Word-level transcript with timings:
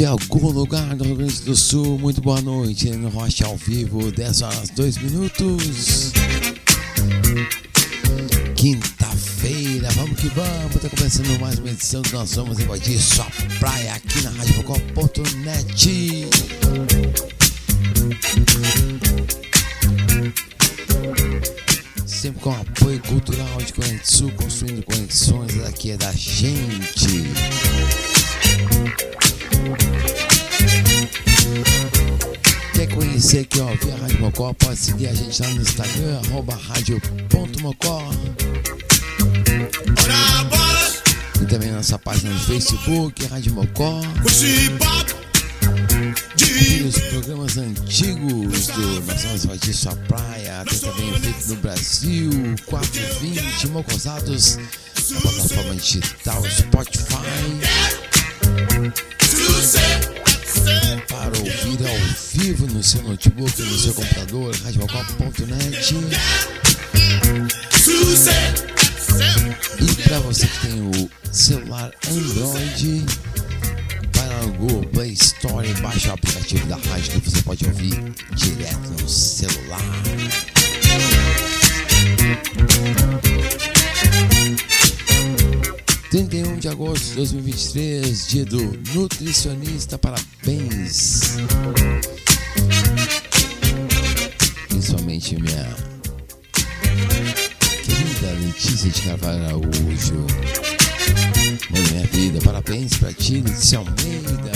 Em 0.00 0.04
algum 0.04 0.50
lugar 0.50 0.96
do 0.96 1.04
Rio 1.04 1.16
Grande 1.16 1.42
do 1.42 1.54
Sul. 1.54 1.98
Muito 1.98 2.20
boa 2.20 2.40
noite. 2.40 2.90
No 2.90 3.08
Rocha 3.08 3.46
ao 3.46 3.56
vivo, 3.56 4.10
10 4.10 4.42
horas 4.42 4.70
2 4.70 4.96
minutos. 4.98 6.12
Quinta 8.56 9.06
feira 9.06 9.88
vamos 9.90 10.18
que 10.18 10.28
vamos, 10.28 10.76
tá 10.80 10.88
começando 10.88 11.38
mais 11.40 11.58
uma 11.58 11.68
edição 11.68 12.00
do 12.02 12.10
Nós 12.12 12.34
Vamos 12.34 12.58
Invadir 12.58 13.00
Sua 13.00 13.26
Praia 13.58 13.94
aqui 13.94 14.22
na 14.22 14.30
Rádio 14.30 14.54
Focó.net. 14.54 16.28
Sempre 22.06 22.40
com 22.40 22.50
apoio 22.50 23.00
cultural 23.00 23.58
de 23.58 23.72
Corrente 23.72 24.10
Sul, 24.10 24.32
construindo 24.32 24.82
conexões, 24.84 25.60
aqui 25.64 25.90
é 25.92 25.96
da 25.96 26.12
gente. 26.12 27.24
Quer 32.74 32.86
conhecer 32.88 33.40
aqui, 33.40 33.60
ó, 33.60 33.74
via 33.84 33.96
Rádio 33.96 34.20
Mocó, 34.20 34.52
pode 34.54 34.78
seguir 34.78 35.08
a 35.08 35.14
gente 35.14 35.42
lá 35.42 35.48
no 35.48 35.62
Instagram, 35.62 36.20
arroba 36.26 36.54
rádio.mocó. 36.54 38.10
E 41.40 41.46
também 41.46 41.72
nossa 41.72 41.98
página 41.98 42.32
no 42.32 42.40
Facebook, 42.40 43.26
Rádio 43.26 43.52
Mocó. 43.54 44.00
E 46.38 46.82
os 46.82 46.98
programas 46.98 47.56
antigos 47.56 48.66
do 48.68 49.00
Nós 49.02 49.22
Vamos 49.22 49.44
Invadir 49.44 49.74
Sua 49.74 49.96
Praia, 50.08 50.64
tem 50.68 50.78
também 50.78 51.20
feito 51.20 51.48
no 51.48 51.56
Brasil, 51.56 52.30
420 52.66 53.68
Mocosados, 53.68 54.56
na 54.56 55.20
plataforma 55.20 55.74
digital 55.76 56.42
Spotify. 56.50 58.21
Para 61.08 61.38
ouvir 61.38 61.86
ao 61.86 61.98
vivo 62.32 62.66
no 62.66 62.82
seu 62.82 63.02
notebook, 63.02 63.62
no 63.62 63.78
seu 63.78 63.94
computador, 63.94 64.54
radiomocó.net. 64.64 65.94
E 69.80 70.02
para 70.08 70.18
você 70.20 70.46
que 70.46 70.58
tem 70.66 70.80
o 70.80 71.10
celular 71.32 71.90
Android, 72.08 73.06
vai 74.14 74.28
lá 74.28 74.42
no 74.42 74.52
Google 74.54 74.86
Play 74.90 75.12
Store 75.12 75.68
e 75.68 75.74
baixa 75.74 76.10
o 76.10 76.14
aplicativo 76.14 76.66
da 76.66 76.76
rádio 76.76 77.20
que 77.20 77.30
você 77.30 77.42
pode 77.42 77.64
ouvir 77.66 78.12
direto 78.34 78.90
no 79.00 79.08
celular. 79.08 79.80
(31 86.12 86.58
de 86.58 86.68
agosto 86.68 87.06
de 87.06 87.14
2023, 87.14 88.26
dia 88.28 88.44
do 88.44 88.60
nutricionista, 88.92 89.96
parabéns! 89.96 91.38
Principalmente 94.68 95.36
minha 95.36 95.74
querida 97.82 98.30
Letícia 98.44 98.90
de 98.90 99.00
Carvalho 99.00 99.42
Araújo. 99.42 100.26
Mãe 101.70 101.82
minha 101.90 102.06
vida, 102.08 102.40
parabéns 102.44 102.94
pra 102.98 103.10
ti, 103.14 103.40
Letícia 103.40 103.78
Almeida. 103.78 104.52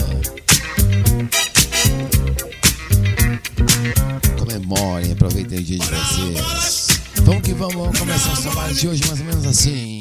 Comemorem, 4.38 5.12
aproveitem 5.12 5.58
o 5.58 5.62
dia 5.62 5.78
de 5.78 5.86
vocês. 5.86 6.86
Vamos 7.22 7.42
que 7.42 7.54
vamos, 7.54 7.76
vamos 7.76 7.98
começar 7.98 8.34
os 8.34 8.40
trabalhos 8.40 8.78
de 8.78 8.88
hoje 8.88 9.02
mais 9.08 9.20
ou 9.20 9.26
menos 9.26 9.46
assim. 9.46 9.95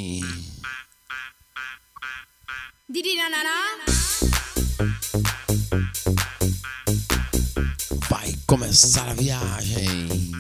Vai 8.08 8.36
começar 8.46 9.10
a 9.10 9.14
viagem. 9.16 10.32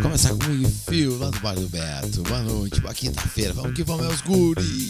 Começar 0.00 0.28
comigo 0.36 0.68
e 0.68 0.70
Fio 0.70 1.18
lá 1.18 1.30
do 1.30 1.40
Bar 1.40 1.56
do 1.56 1.68
Beto. 1.68 2.22
Boa 2.22 2.42
noite, 2.42 2.80
boa 2.80 2.94
quinta-feira. 2.94 3.52
Vamos 3.52 3.74
que 3.74 3.82
vamos, 3.82 4.06
meus 4.06 4.20
guri. 4.20 4.88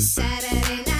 Saturday 0.00 0.97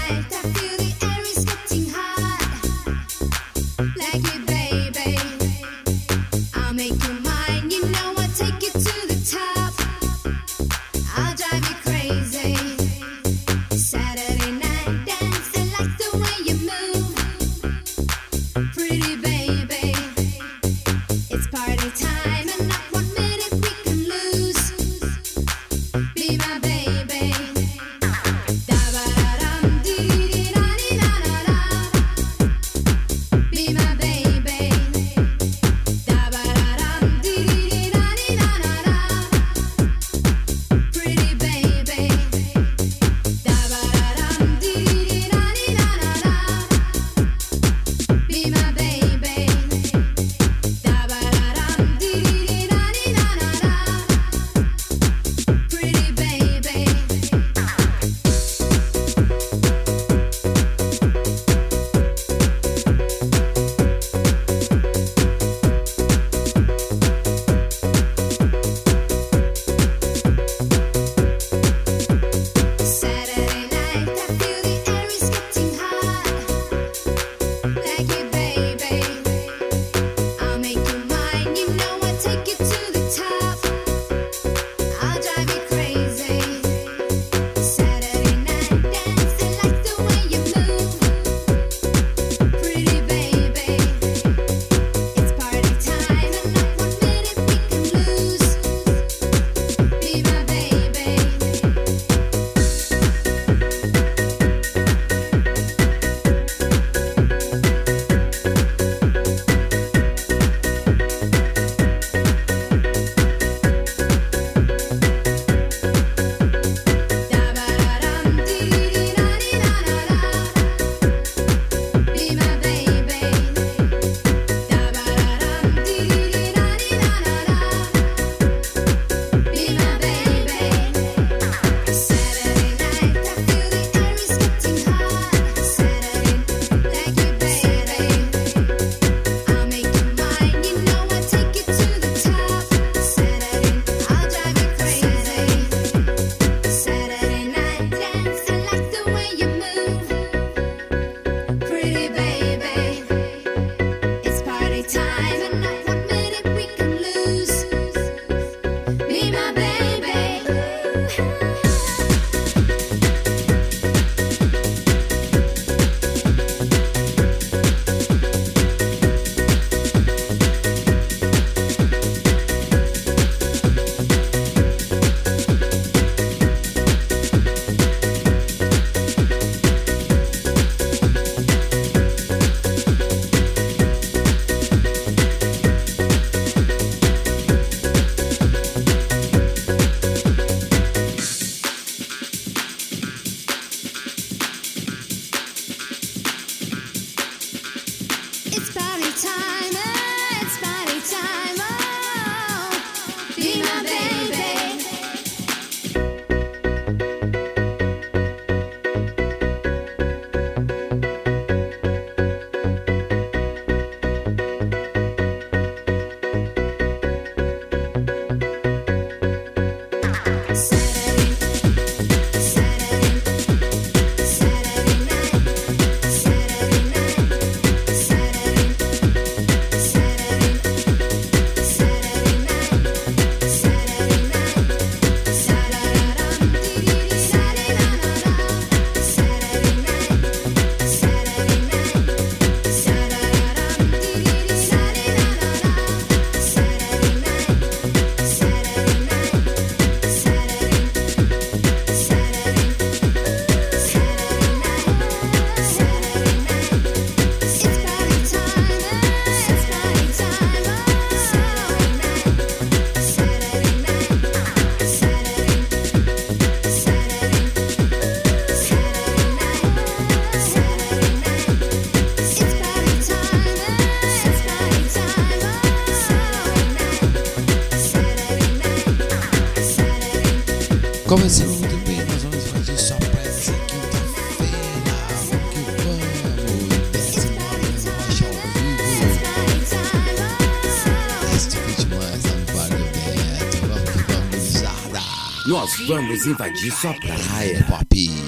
vamos 295.89 296.27
invadir 296.27 296.71
sua 296.71 296.93
praia. 296.93 297.65
Pop. 297.67 298.28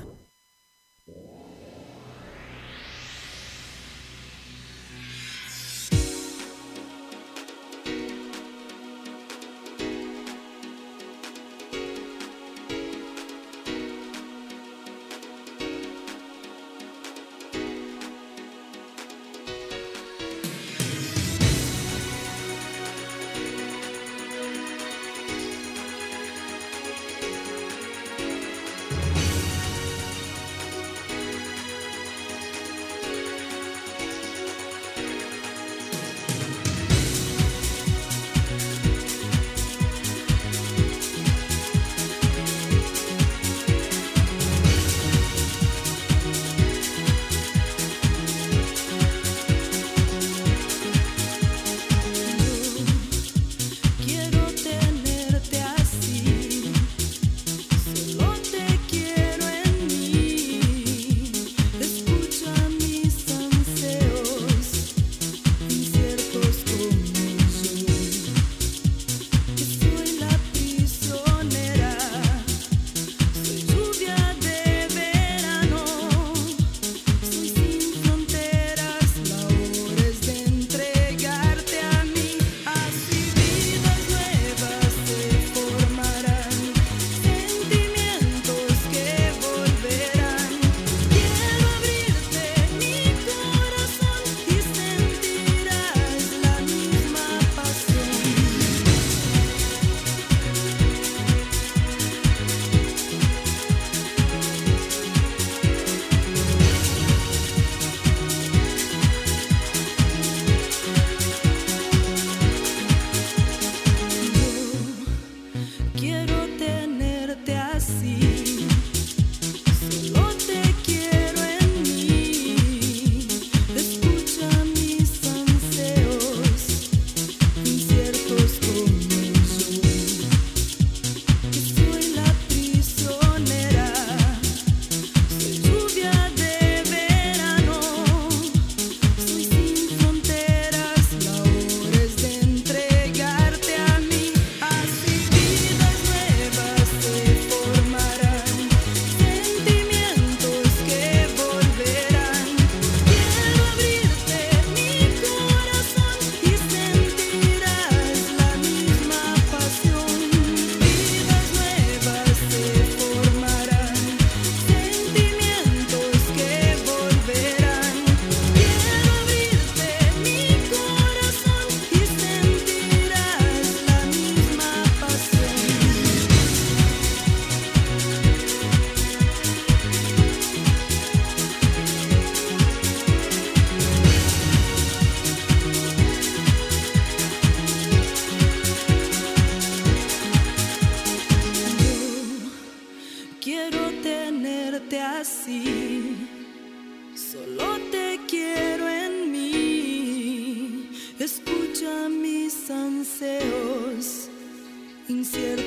Se 205.11 205.57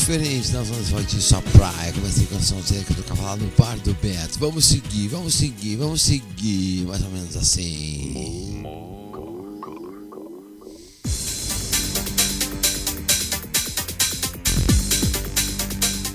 diferente 0.07 0.53
nas 0.53 0.71
ondas 0.71 0.89
infantis 0.89 1.25
sua 1.25 1.43
praia. 1.43 1.93
Comecei 1.93 2.27
com 2.27 2.37
a 2.37 2.39
canção 2.39 2.63
seca 2.63 2.95
tocava 2.95 3.23
lá 3.23 3.37
no 3.37 3.51
bar 3.59 3.77
do 3.79 3.93
Beto. 3.95 4.39
Vamos 4.39 4.65
seguir, 4.65 5.09
vamos 5.09 5.35
seguir, 5.35 5.75
vamos 5.77 6.01
seguir. 6.01 6.87
Mais 6.87 7.03
ou 7.03 7.11
menos 7.11 7.37
assim. 7.37 8.63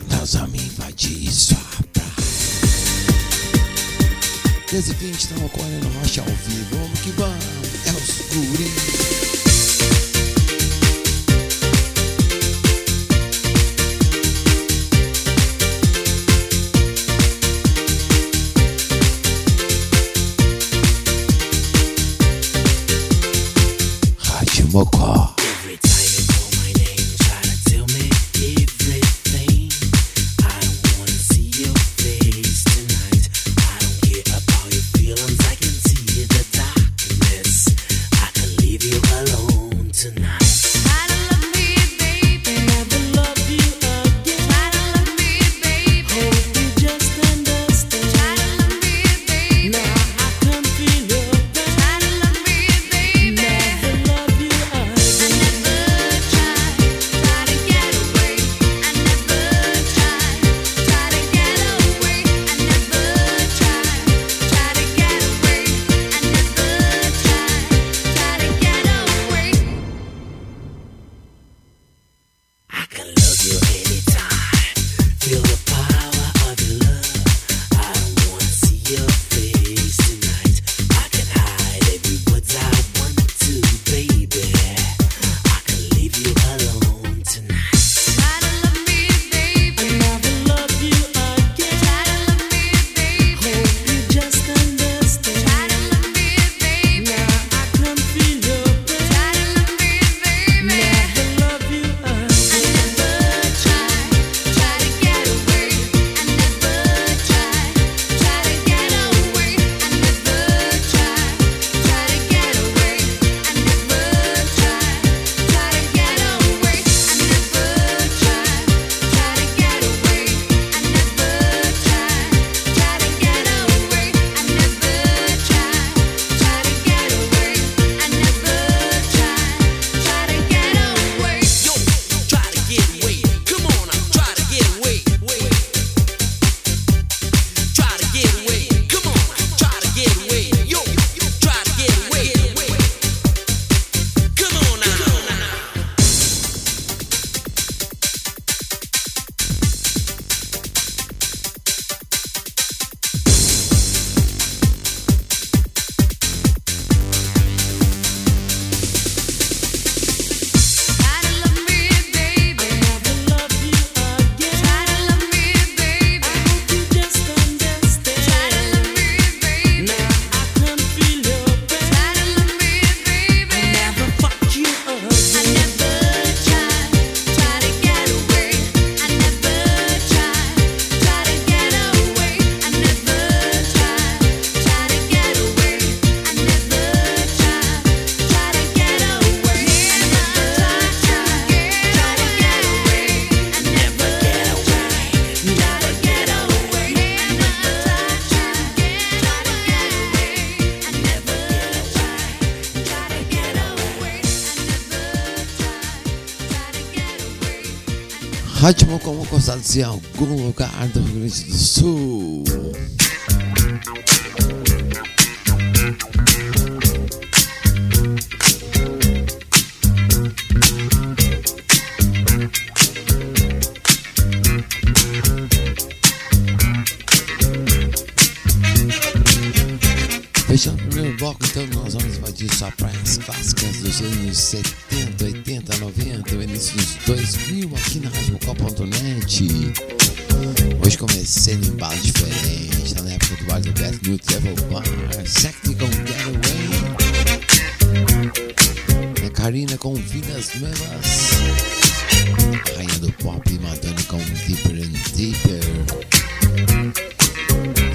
Nós 0.09 0.33
vamos 0.35 0.63
invadir 0.63 1.29
sua 1.29 1.57
praia. 1.91 2.11
Desde 4.71 4.93
20 4.93 5.19
estamos 5.19 5.51
tá 5.51 5.57
correndo 5.57 5.87
rocha 5.99 6.21
ao 6.21 6.27
vivo. 6.27 6.80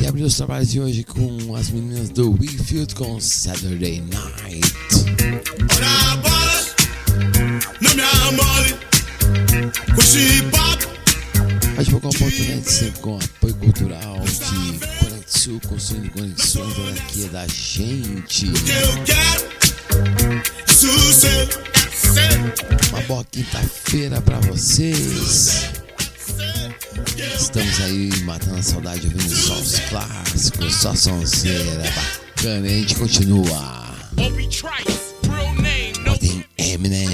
E 0.00 0.06
abriu 0.06 0.26
os 0.26 0.36
trabalhos 0.36 0.70
de 0.70 0.80
hoje 0.80 1.02
com 1.02 1.56
as 1.56 1.70
meninas 1.70 2.08
do 2.10 2.30
Wefield 2.30 2.94
com 2.94 3.18
Saturday 3.20 4.00
Night. 4.00 4.72
Mas 11.76 11.88
Vocal 11.88 12.12
Português 12.12 12.64
sempre 12.64 13.00
com 13.00 13.18
apoio 13.18 13.54
cultural 13.56 14.20
de 14.20 14.78
Conexu, 15.04 15.60
construindo 15.66 16.10
conexões 16.12 16.74
aqui 16.96 17.24
é 17.24 17.28
da 17.28 17.48
gente. 17.48 18.46
Uma 22.92 23.00
boa 23.02 23.24
quinta-feira 23.24 24.20
para 24.20 24.38
vocês. 24.38 25.75
Estamos 27.18 27.80
aí 27.80 28.10
matando 28.24 28.58
a 28.58 28.62
saudade 28.62 29.06
ouvindo 29.06 29.34
só 29.34 29.54
os 29.54 29.78
clássicos, 29.88 30.74
só 30.74 30.94
sonzeira 30.94 31.82
é 31.82 31.90
bacana 31.90 32.68
e 32.68 32.70
a 32.70 32.78
gente 32.80 32.94
continua. 32.94 33.96
Tem 36.20 36.44
Eminem. 36.58 37.08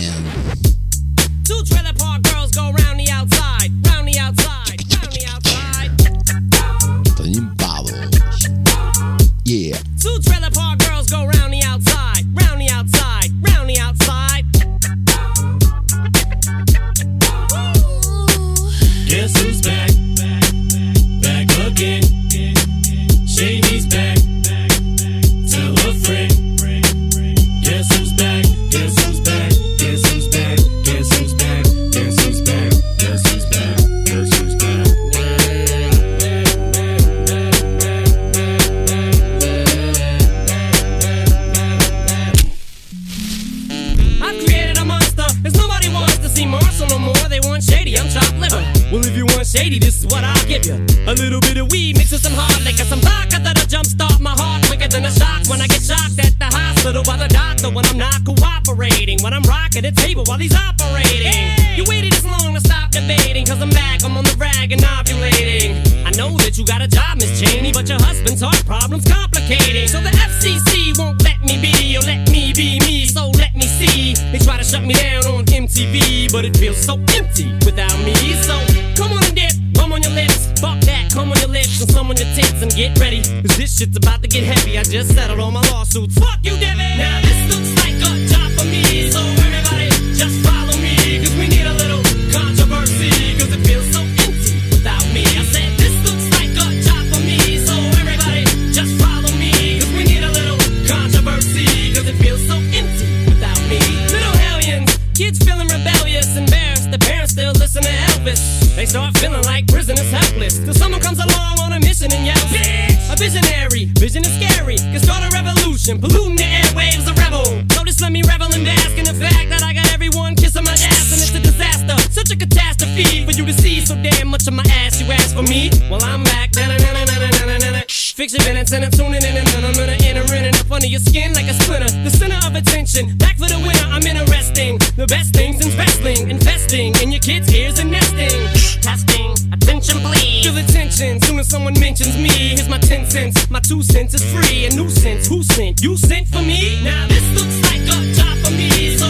My 143.12 143.60
two 143.60 143.82
cents 143.82 144.14
is 144.14 144.24
free, 144.32 144.64
a 144.64 144.70
nuisance. 144.70 145.28
Who 145.28 145.42
sent? 145.42 145.82
You 145.82 145.98
sent 145.98 146.28
for 146.28 146.40
me? 146.40 146.82
Now 146.82 147.06
this 147.08 147.22
looks 147.34 147.60
like 147.70 147.82
a 147.82 148.12
job 148.14 148.38
for 148.38 148.50
me, 148.52 148.96
so 148.96 149.06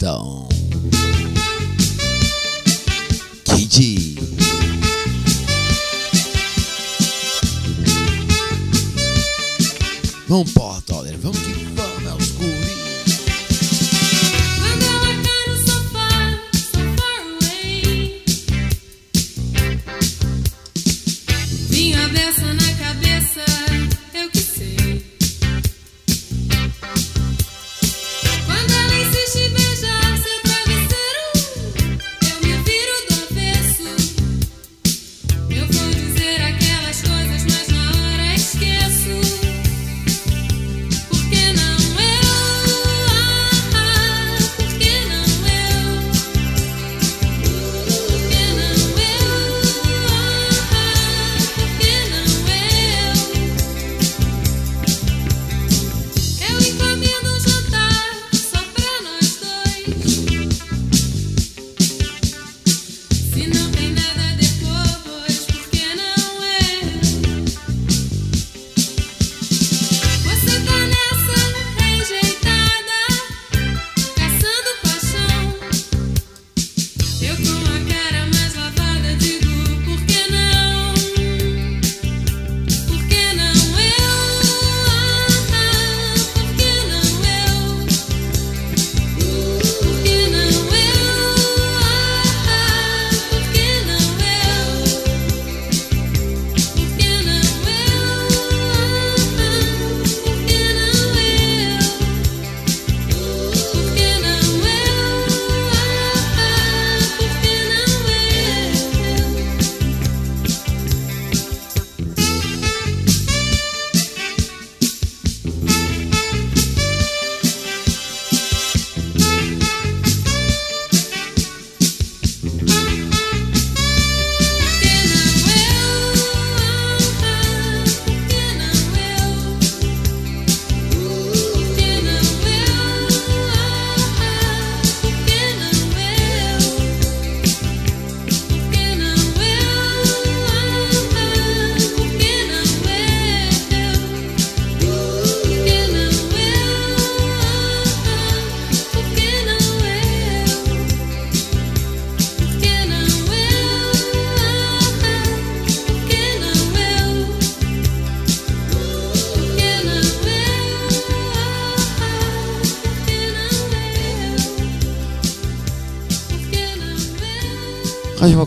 Então. 0.00 0.47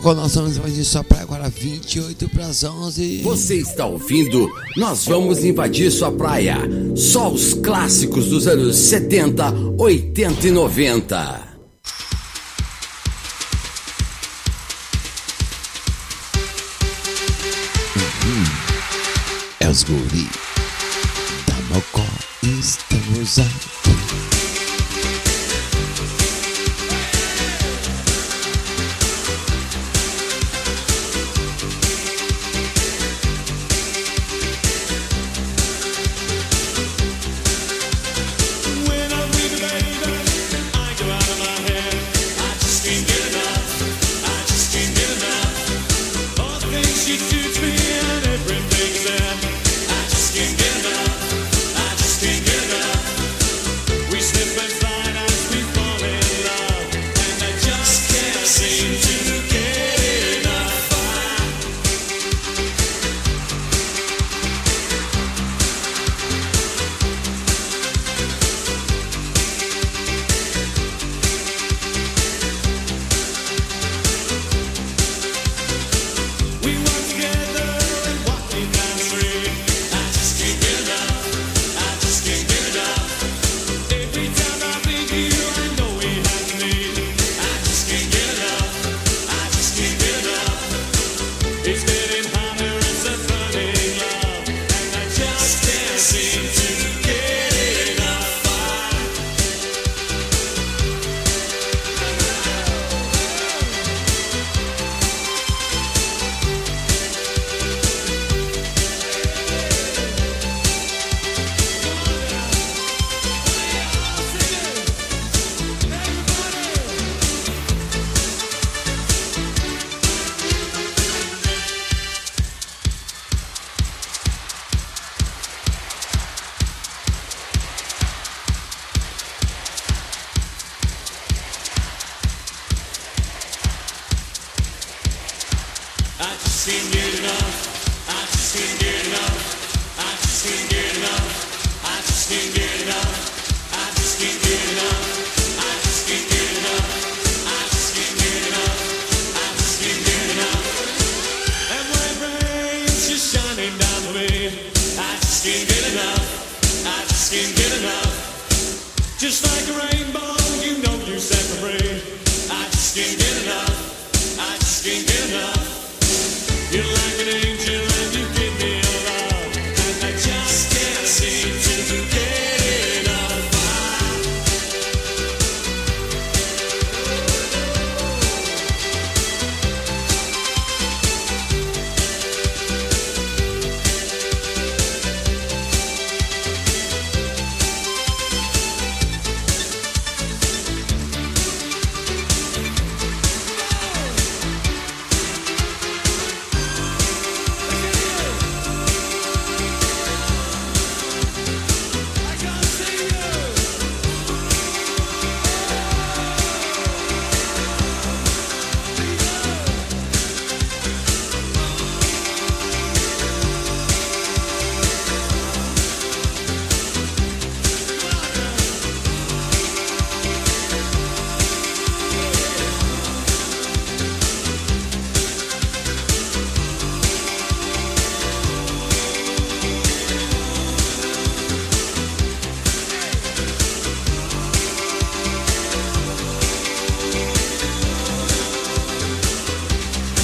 qual 0.02 0.16
nós 0.16 0.34
vamos 0.34 0.56
invadir 0.56 0.84
sua 0.84 1.04
praia 1.04 1.22
agora 1.22 1.48
28 1.48 2.28
para 2.30 2.46
as 2.46 2.64
11. 2.64 3.22
Você 3.22 3.56
está 3.56 3.86
ouvindo? 3.86 4.50
Nós 4.76 5.06
vamos 5.06 5.44
invadir 5.44 5.92
sua 5.92 6.10
praia. 6.10 6.58
Só 6.96 7.30
os 7.30 7.54
clássicos 7.54 8.26
dos 8.26 8.48
anos 8.48 8.76
70, 8.76 9.54
80 9.78 10.48
e 10.48 10.50
90. 10.50 11.52
Uhum. 17.96 18.44
É 19.60 19.68
os 19.68 19.84
guris. 19.84 20.41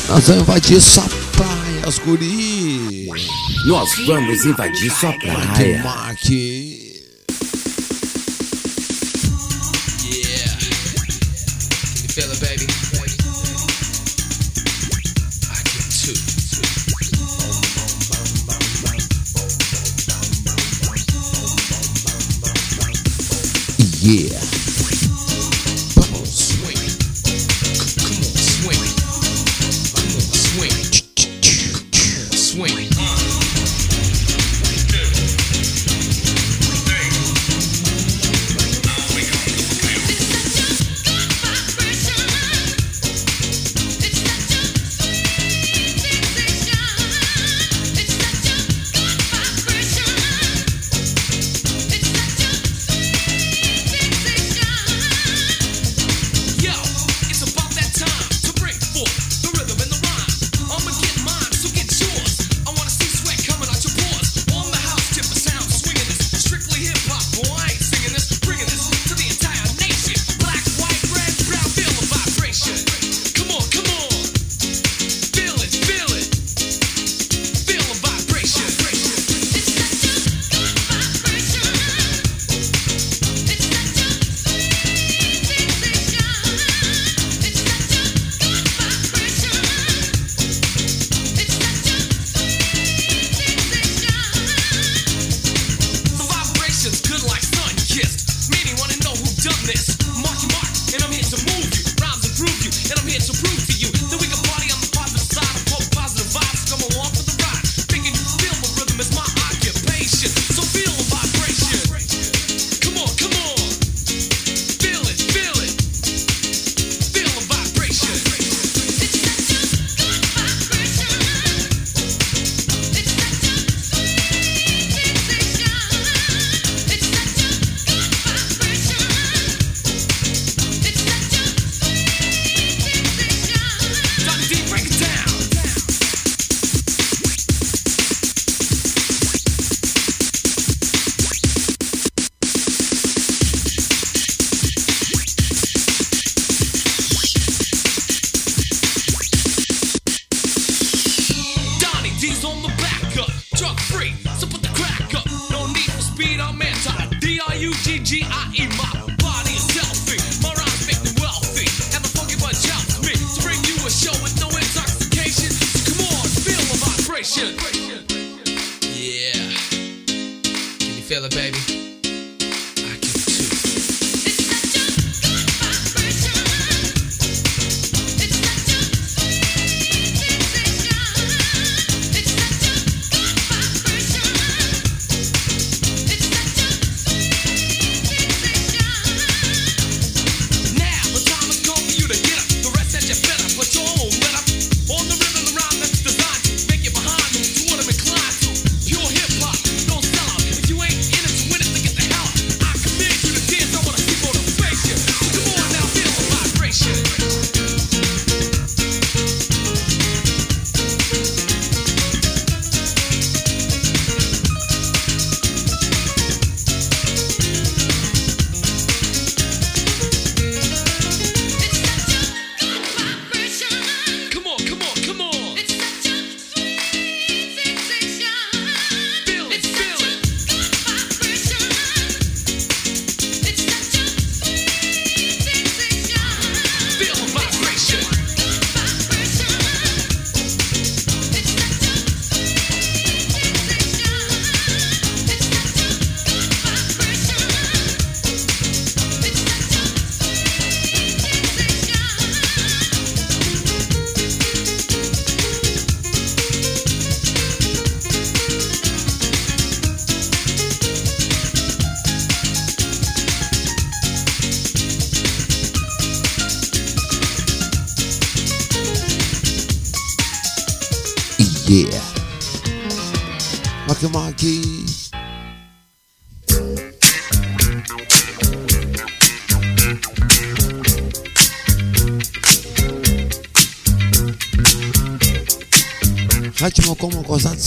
Nós 0.09 0.27
vamos 0.27 0.43
invadir 0.43 0.81
sua 0.81 1.05
praia, 1.33 1.87
as 1.87 1.99
guri. 1.99 3.09
Nós 3.67 3.91
vamos 4.07 4.43
invadir 4.47 4.91
sua 4.91 5.13
praia. 5.13 5.83
Mark, 5.83 6.23
Mark. 6.23 6.88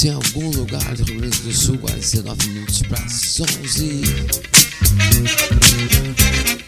Em 0.03 0.09
algum 0.09 0.49
lugar 0.49 0.95
do 0.95 1.03
Rio 1.03 1.19
Grande 1.19 1.37
do 1.41 1.53
Sul, 1.53 1.77
49 1.77 2.47
minutos 2.47 2.81
para 2.81 3.03
as 3.03 3.39
11. 3.39 4.01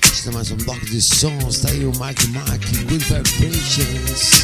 Está 0.03 0.31
mais 0.31 0.51
um 0.51 0.57
bloco 0.57 0.85
de 0.85 1.01
sons, 1.01 1.61
tá 1.61 1.69
aí 1.69 1.83
o 1.83 1.91
Mark 1.97 2.23
Mark, 2.25 2.61
Good 2.87 3.03
Vibrations. 3.05 4.43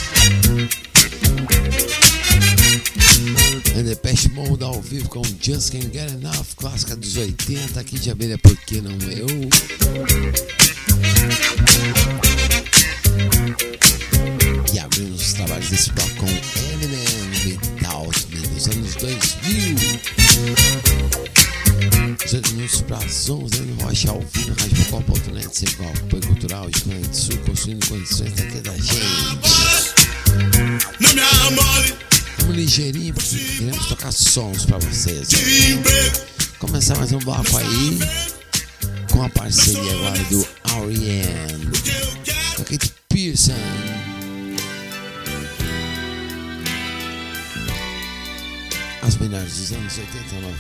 And 3.77 3.83
the 3.83 3.95
Pest 3.95 4.29
Mode 4.29 4.63
ao 4.63 4.81
vivo 4.81 5.07
com 5.07 5.21
Just 5.39 5.71
Can't 5.71 5.91
Get 5.93 6.11
Enough, 6.11 6.55
clássica 6.55 6.95
dos 6.95 7.15
80, 7.15 7.79
aqui 7.79 7.99
de 7.99 8.09
abelha, 8.09 8.39
por 8.39 8.57
que 8.57 8.81
não 8.81 8.97
eu? 9.11 9.18
Sons 34.29 34.63
para 34.63 34.77
vocês. 34.77 35.29
Começar 36.59 36.95
mais 36.97 37.11
um 37.11 37.17
bloco 37.17 37.57
aí, 37.57 37.97
com 39.11 39.23
a 39.23 39.29
parceria 39.29 39.91
agora 39.91 40.23
do 40.25 40.47
R.E.M. 40.85 41.65
Com 42.55 42.61
a 42.61 42.65
Kate 42.65 42.93
Pearson. 43.09 43.53
As 49.01 49.17
melhores 49.17 49.57
dos 49.57 49.71
anos 49.71 49.97
80, 49.97 50.35
90, 50.35 50.53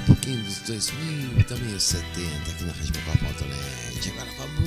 um 0.00 0.06
pouquinho 0.06 0.42
dos 0.42 0.58
2000 0.60 1.38
e 1.38 1.44
também 1.44 1.74
os 1.74 1.82
70 1.82 2.06
aqui 2.50 2.64
na 2.64 2.72
Rádio 2.72 2.94
Mocó.net. 3.04 4.10
Agora 4.10 4.30
vamos, 4.38 4.54
vamos, 4.54 4.61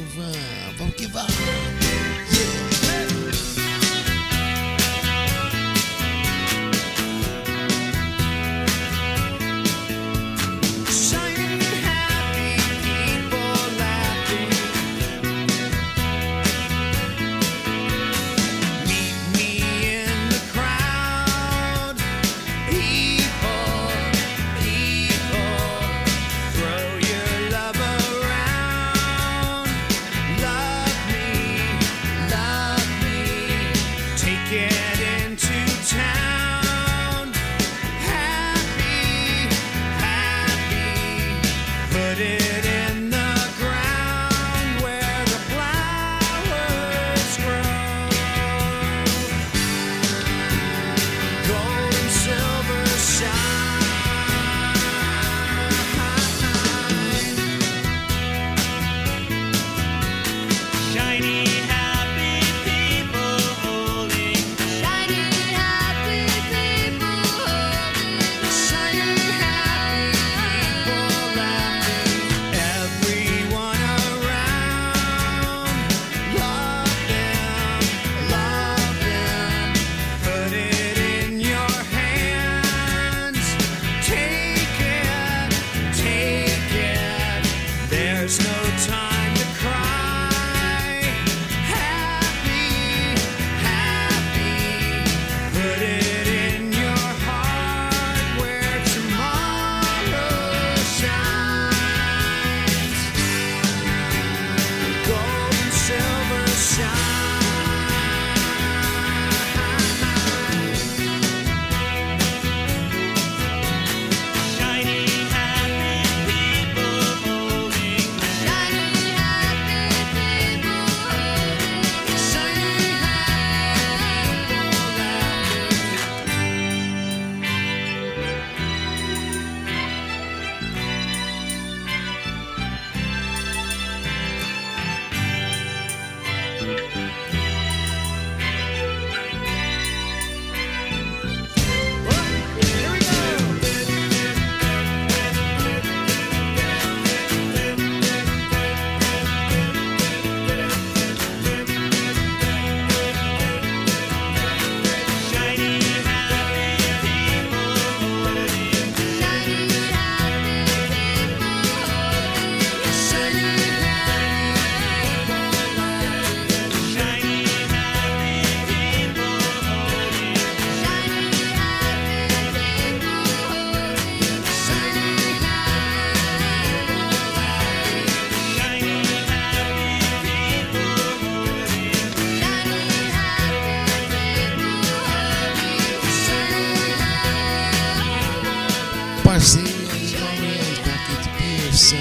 Kate 191.76 191.91
Pearson, 191.91 191.97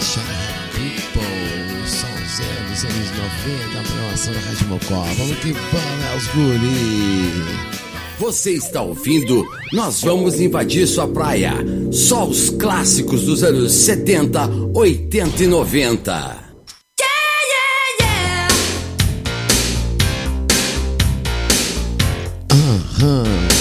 Shine 0.00 0.24
People, 0.72 1.86
São 1.86 2.10
Zero 2.26 2.64
dos 2.68 2.84
anos 2.84 3.08
90, 3.12 3.78
a 3.78 3.82
programação 3.84 4.32
da 4.32 4.40
Rádio 4.40 4.66
Mocó. 4.66 5.06
Vamos 5.16 5.38
que 5.38 5.52
vamos, 5.52 6.04
é 6.04 6.16
os 6.16 6.26
guri! 6.26 7.30
Você 8.18 8.50
está 8.54 8.82
ouvindo? 8.82 9.46
Nós 9.72 10.02
vamos 10.02 10.40
invadir 10.40 10.88
sua 10.88 11.06
praia. 11.06 11.52
Só 11.92 12.26
os 12.26 12.50
clássicos 12.50 13.22
dos 13.22 13.44
anos 13.44 13.70
70, 13.70 14.50
80 14.74 15.44
e 15.44 15.46
90. 15.46 16.12
Yeah, 17.00 17.14
yeah, 17.52 17.98
yeah. 18.00 18.48
Aham. 22.50 23.51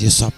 Nós 0.00 0.20
vamos 0.20 0.34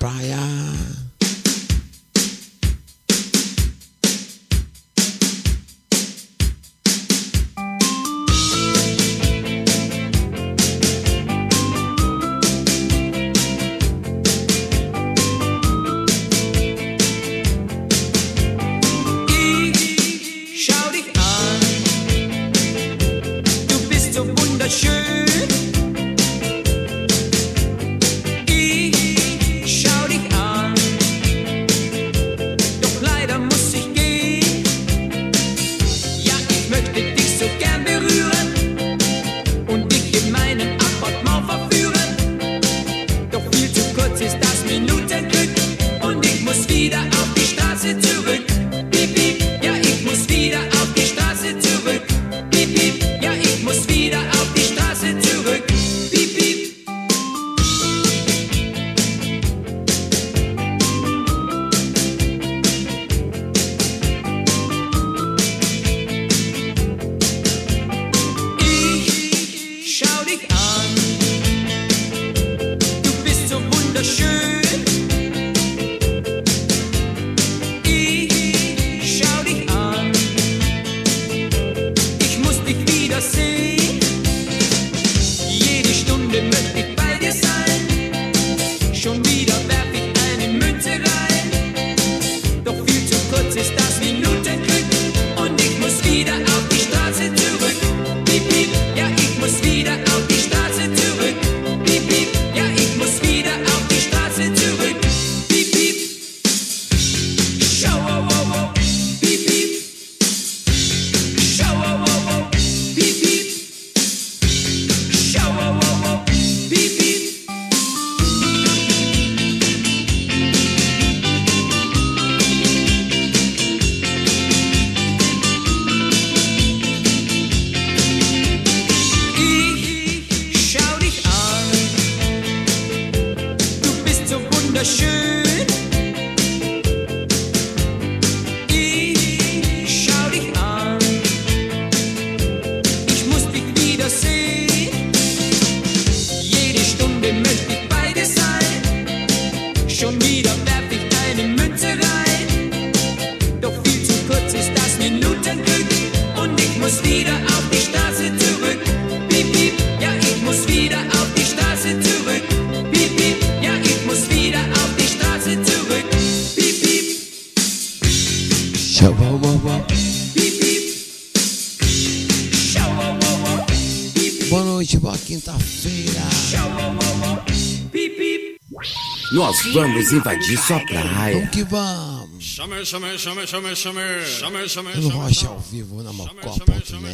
Vamos 179.73 180.11
invadir 180.13 180.59
sua 180.59 180.81
praia. 180.81 181.35
Vamos 181.35 181.51
que 181.51 181.65
vamos. 181.65 182.45
Chama, 182.57 182.83
chama, 182.85 183.17
chama, 183.17 183.47
chama, 183.47 183.75
chama. 183.75 184.01
Chama, 184.41 184.67
chama, 184.67 184.91
chama. 184.93 185.25
Rocha 185.27 185.47
ao 185.49 185.59
vivo 185.71 186.03
na 186.03 186.13
mocó.net. 186.13 186.85
Chama, 186.85 187.11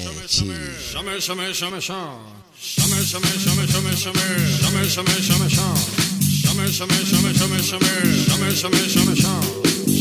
chama, 1.20 1.52
chama, 1.52 1.80
chama. 1.80 2.18
Chama, 2.58 2.96
chama, 3.04 3.28
chama, 3.44 3.66
chama, 3.66 3.92
chama. 3.94 4.22
Chama, 4.60 4.80
chama, 4.88 5.12
chama, 5.26 5.48
chama. 5.48 5.76
Chama, 6.42 6.64
chama, 6.72 6.96
chama, 7.04 7.30
chama, 7.34 7.58
chama. 7.60 7.90
Chama, 8.26 8.48
chama, 8.56 8.80
chama, 8.88 9.14
chama. 9.16 9.42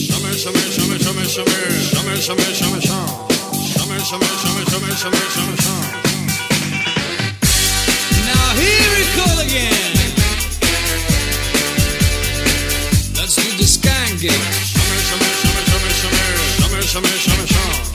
Chama, 0.08 0.30
chama, 0.40 0.62
chama, 0.76 0.96
chama, 1.04 1.24
chama. 1.28 1.56
Chama, 1.92 2.14
chama, 2.24 2.46
chama, 2.56 2.80
chama. 2.80 3.04
Chama, 3.76 3.98
chama, 4.00 4.28
chama, 4.40 4.62
chama, 4.96 5.56
chama. 5.64 5.86
Now 8.26 8.48
here 8.56 8.90
we 8.96 9.04
go 9.18 9.28
again. 9.44 10.05
Summer, 14.18 14.32
summer, 14.32 14.96
summer, 15.04 15.60
summer, 15.66 15.90
summer, 15.90 16.22
summer, 16.62 16.82
summer, 16.82 17.08
summer, 17.10 17.48
summer. 17.48 17.95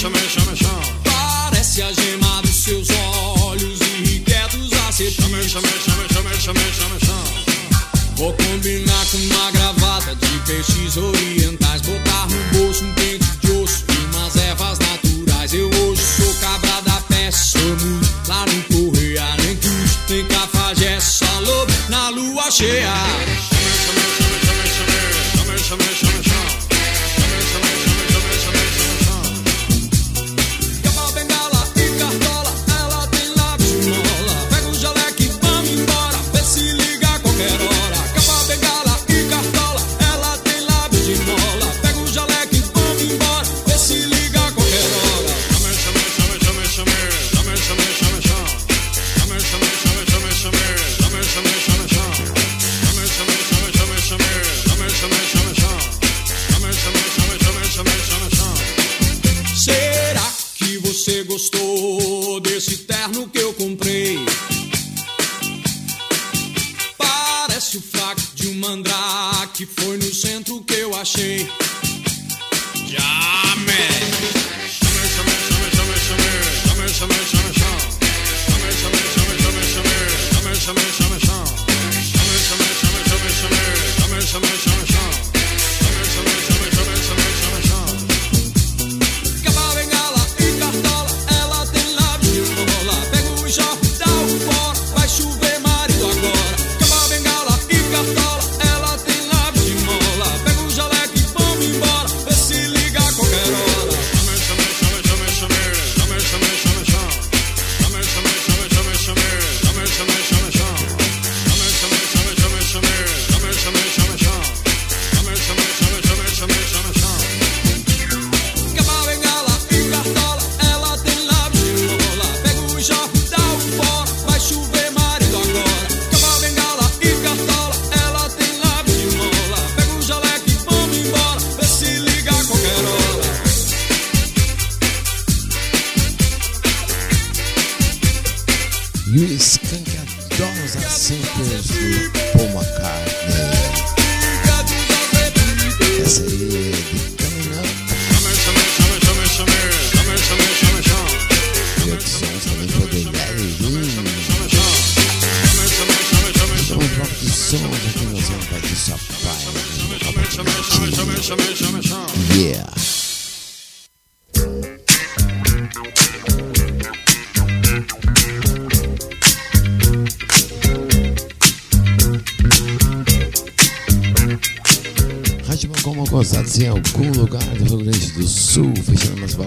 chame, 0.00 0.14
chame. 0.14 0.49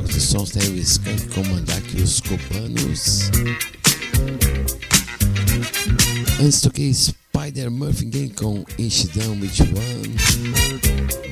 De 0.07 0.19
sons 0.19 0.51
o 0.51 0.77
Skank 0.77 1.27
com 1.29 1.43
Mandak 1.43 1.97
e 1.97 2.01
os 2.01 2.19
Copanos. 2.19 3.31
Antes 6.39 6.61
toquei 6.61 6.93
Spider 6.93 7.71
Murphy 7.71 8.05
Game 8.05 8.29
com 8.29 8.65
Down 9.15 9.39
Which 9.39 9.61
One. 9.63 10.15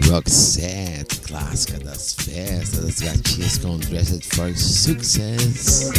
Roxette, 0.10 1.20
clássica 1.22 1.80
das 1.80 2.14
festas, 2.14 2.86
das 2.86 3.00
gatinhas 3.00 3.58
com 3.58 3.78
Dressed 3.78 4.26
for 4.36 4.56
Success. 4.56 5.90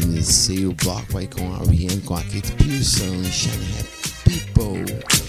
Iniciei 0.00 0.66
o 0.66 0.74
bloco 0.74 1.18
aí 1.18 1.26
com 1.26 1.54
a 1.54 1.58
R.E.M. 1.62 2.00
com 2.02 2.14
a 2.14 2.22
Kate 2.22 2.52
Pearson, 2.52 3.24
Shine 3.30 3.66
Happy 3.78 4.40
People. 4.40 5.21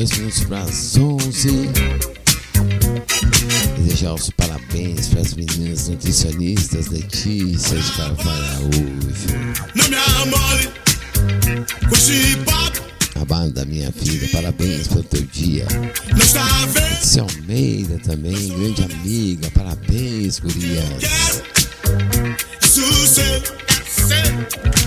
Dois 0.00 0.12
minutos 0.12 0.44
para 0.44 0.62
as 0.62 0.96
11. 0.96 1.68
Desejar 3.76 4.14
os 4.14 4.30
parabéns 4.30 5.08
para 5.08 5.20
as 5.20 5.34
meninas 5.34 5.88
nutricionistas 5.88 6.86
Letícia 6.86 7.78
de 7.78 7.92
Carvalho 7.92 8.44
Araújo. 8.46 9.28
A 13.20 13.24
banda 13.26 13.60
da 13.60 13.66
minha 13.66 13.90
vida, 13.90 14.26
parabéns 14.32 14.88
pelo 14.88 15.02
teu 15.02 15.20
dia. 15.20 15.66
Letícia 16.16 17.20
Almeida 17.20 17.98
também, 17.98 18.48
grande 18.48 18.82
amiga, 18.84 19.50
parabéns, 19.50 20.38
gurias. 20.38 21.04
Sucesso, 22.62 23.52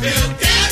eu 0.01 0.35
quero. 0.39 0.62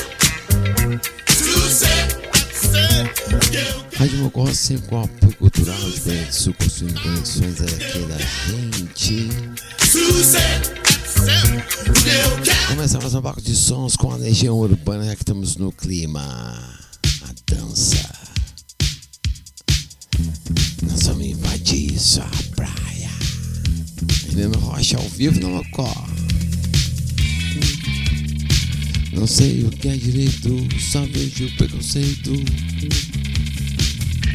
Rádio 4.02 4.18
Mocó 4.18 4.52
sempre 4.52 4.88
com 4.88 5.04
apoio 5.04 5.36
cultural 5.36 5.78
de 5.78 6.34
Sul, 6.34 6.56
construindo 6.56 7.00
conexões 7.04 7.62
aqui 7.62 8.00
da 8.08 8.18
gente. 8.18 9.30
Começamos 12.68 13.14
no 13.14 13.22
bloco 13.22 13.40
de 13.40 13.56
sons 13.56 13.96
com 13.96 14.12
a 14.12 14.16
Legião 14.16 14.58
Urbana, 14.58 15.06
já 15.06 15.16
que 15.16 15.22
estamos 15.22 15.56
no 15.56 15.72
clima. 15.72 16.20
A 16.20 17.54
dança. 17.54 18.10
Nós 20.82 21.04
vamos 21.04 21.28
invadir 21.28 22.00
sua 22.00 22.28
praia. 22.56 23.10
Helena 24.32 24.58
Rocha 24.58 24.98
ao 24.98 25.08
vivo 25.10 25.40
no 25.42 25.52
Mocó. 25.52 25.94
Não 29.14 29.28
sei 29.28 29.64
o 29.64 29.70
que 29.70 29.90
é 29.90 29.96
direito, 29.96 30.68
só 30.80 31.06
vejo 31.06 31.56
preconceito. 31.56 32.32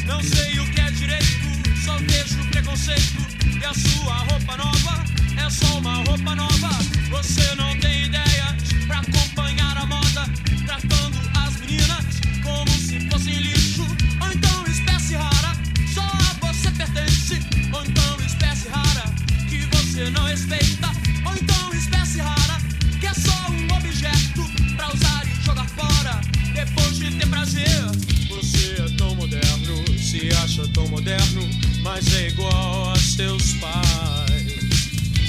Não 0.06 0.22
sei 0.22 0.58
o 0.60 0.66
que 0.70 0.80
é 0.80 0.90
direito, 0.92 1.48
só 1.84 1.96
vejo 1.98 2.38
preconceito. 2.50 3.26
E 3.60 3.64
a 3.64 3.74
sua 3.74 4.14
roupa 4.30 4.56
nova 4.56 5.04
é 5.44 5.50
só 5.50 5.78
uma 5.78 5.96
roupa 6.04 6.34
nova. 6.34 6.70
Você 7.10 7.54
não 7.56 7.76
tem 7.78 8.04
ideias 8.04 8.54
pra 8.86 9.00
acompanhar 9.00 9.76
a 9.76 9.86
moda, 9.86 10.26
tratando 10.64 11.18
as 11.34 11.56
meninas 11.60 12.04
como 12.42 12.70
se 12.78 13.00
fossem 13.10 13.34
lixo. 13.34 13.82
Ou 14.20 14.32
então 14.32 14.66
espécie 14.66 15.16
rara, 15.16 15.56
só 15.92 16.02
a 16.02 16.46
você 16.46 16.70
pertence. 16.70 17.40
Ou 17.72 17.84
então 17.84 18.16
espécie 18.24 18.68
rara, 18.68 19.04
que 19.48 19.58
você 19.76 20.10
não 20.10 20.24
respeita. 20.24 20.88
Ou 21.24 21.34
então 21.36 21.74
espécie 21.74 22.20
rara, 22.20 22.58
que 23.00 23.06
é 23.06 23.14
só 23.14 23.50
um 23.50 23.76
objeto 23.76 24.44
pra 24.76 24.92
usar 24.92 25.26
e 25.26 25.44
jogar 25.44 25.68
fora. 25.68 26.20
Depois 26.54 26.96
de 26.96 27.10
ter 27.12 27.26
prazer, 27.28 27.80
você 28.28 28.82
é 28.82 28.96
tão 28.96 29.14
moderno, 29.14 29.65
se 30.06 30.30
acha 30.44 30.68
tão 30.68 30.86
moderno, 30.86 31.42
mas 31.82 32.14
é 32.14 32.28
igual 32.28 32.92
a 32.92 32.96
seus 32.96 33.54
pais. 33.54 34.54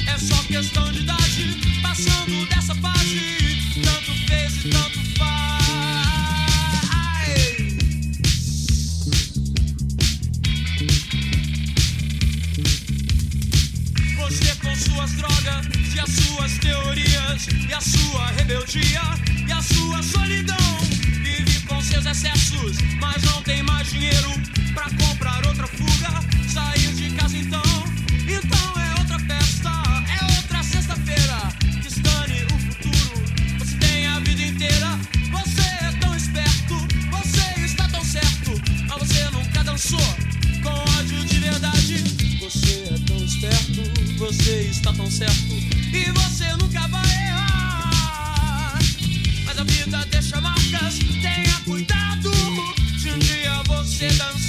É 0.08 0.16
só 0.20 0.36
questão 0.44 0.92
de 0.92 1.00
idade, 1.00 1.58
passando 1.82 2.46
dessa 2.48 2.76
fase. 2.76 3.20
Tanto 3.84 4.14
fez 4.28 4.66
e 4.66 4.70
tanto 4.70 5.00
faz. 5.18 5.58
Você 14.16 14.56
com 14.62 14.76
suas 14.76 15.12
drogas 15.14 15.66
e 15.96 16.00
as 16.00 16.10
suas 16.12 16.58
teorias 16.60 17.48
e 17.68 17.74
a 17.74 17.82
sua 17.82 18.28
rebeldia 18.28 19.02
e 19.48 19.52
a 19.52 19.62
sua 19.64 20.04
solidão. 20.04 20.97
Seus 21.88 22.06
excessos, 22.06 22.78
mas 23.00 23.24
não 23.24 23.42
tem 23.44 23.64
mais 23.64 23.90
dinheiro 23.90 24.30
pra 24.74 24.90
comprar 24.92 25.46
outra 25.48 25.66
fuga. 25.68 26.22
Sair 26.48 26.94
de 26.94 27.10
casa 27.12 27.38
então, 27.38 27.64
então 28.28 28.82
é 28.82 29.00
outra 29.00 29.18
festa, 29.20 29.70
é 29.70 30.36
outra 30.36 30.64
sexta-feira. 30.64 31.38
Destane 31.82 32.44
o 32.44 32.60
futuro, 32.60 33.24
você 33.58 33.78
tem 33.78 34.06
a 34.08 34.20
vida 34.20 34.42
inteira. 34.44 35.00
Você 35.32 35.62
é 35.62 35.92
tão 36.00 36.16
esperto, 36.16 36.76
você 37.10 37.62
está 37.62 37.88
tão 37.88 38.04
certo, 38.04 38.62
mas 38.88 39.00
você 39.00 39.24
nunca 39.32 39.64
dançou 39.64 40.16
com 40.62 40.70
ódio 40.98 41.24
de 41.26 41.40
verdade. 41.40 42.04
Você 42.42 42.90
é 42.94 43.00
tão 43.08 43.18
esperto, 43.24 43.82
você 44.18 44.70
está 44.70 44.94
tão 44.94 45.10
certo 45.10 45.54
e 45.94 46.12
você 46.12 46.54
nunca 46.58 46.88
vai 46.90 47.12
errar. 47.28 48.80
Mas 49.46 49.58
a 49.58 49.64
vida 49.64 50.06
deixa 50.12 50.42
marcas, 50.42 51.00
cuidado 51.78 52.32
se 53.00 53.12
um 53.12 53.20
dia 53.20 53.62
você 53.68 54.08
dançar. 54.08 54.47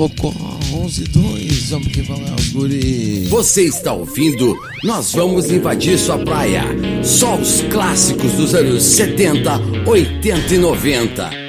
Mocó 0.00 0.32
112, 0.62 1.68
vamos 1.68 1.88
que 1.88 2.00
vamos 2.00 2.30
aos 2.30 2.48
guri. 2.48 3.26
Você 3.28 3.64
está 3.64 3.92
ouvindo 3.92 4.56
Nós 4.82 5.12
Vamos 5.12 5.50
Invadir 5.50 5.98
Sua 5.98 6.16
Praia. 6.16 6.64
Só 7.04 7.36
os 7.36 7.60
clássicos 7.70 8.32
dos 8.32 8.54
anos 8.54 8.82
70, 8.82 9.60
80 9.86 10.54
e 10.54 10.56
90. 10.56 11.39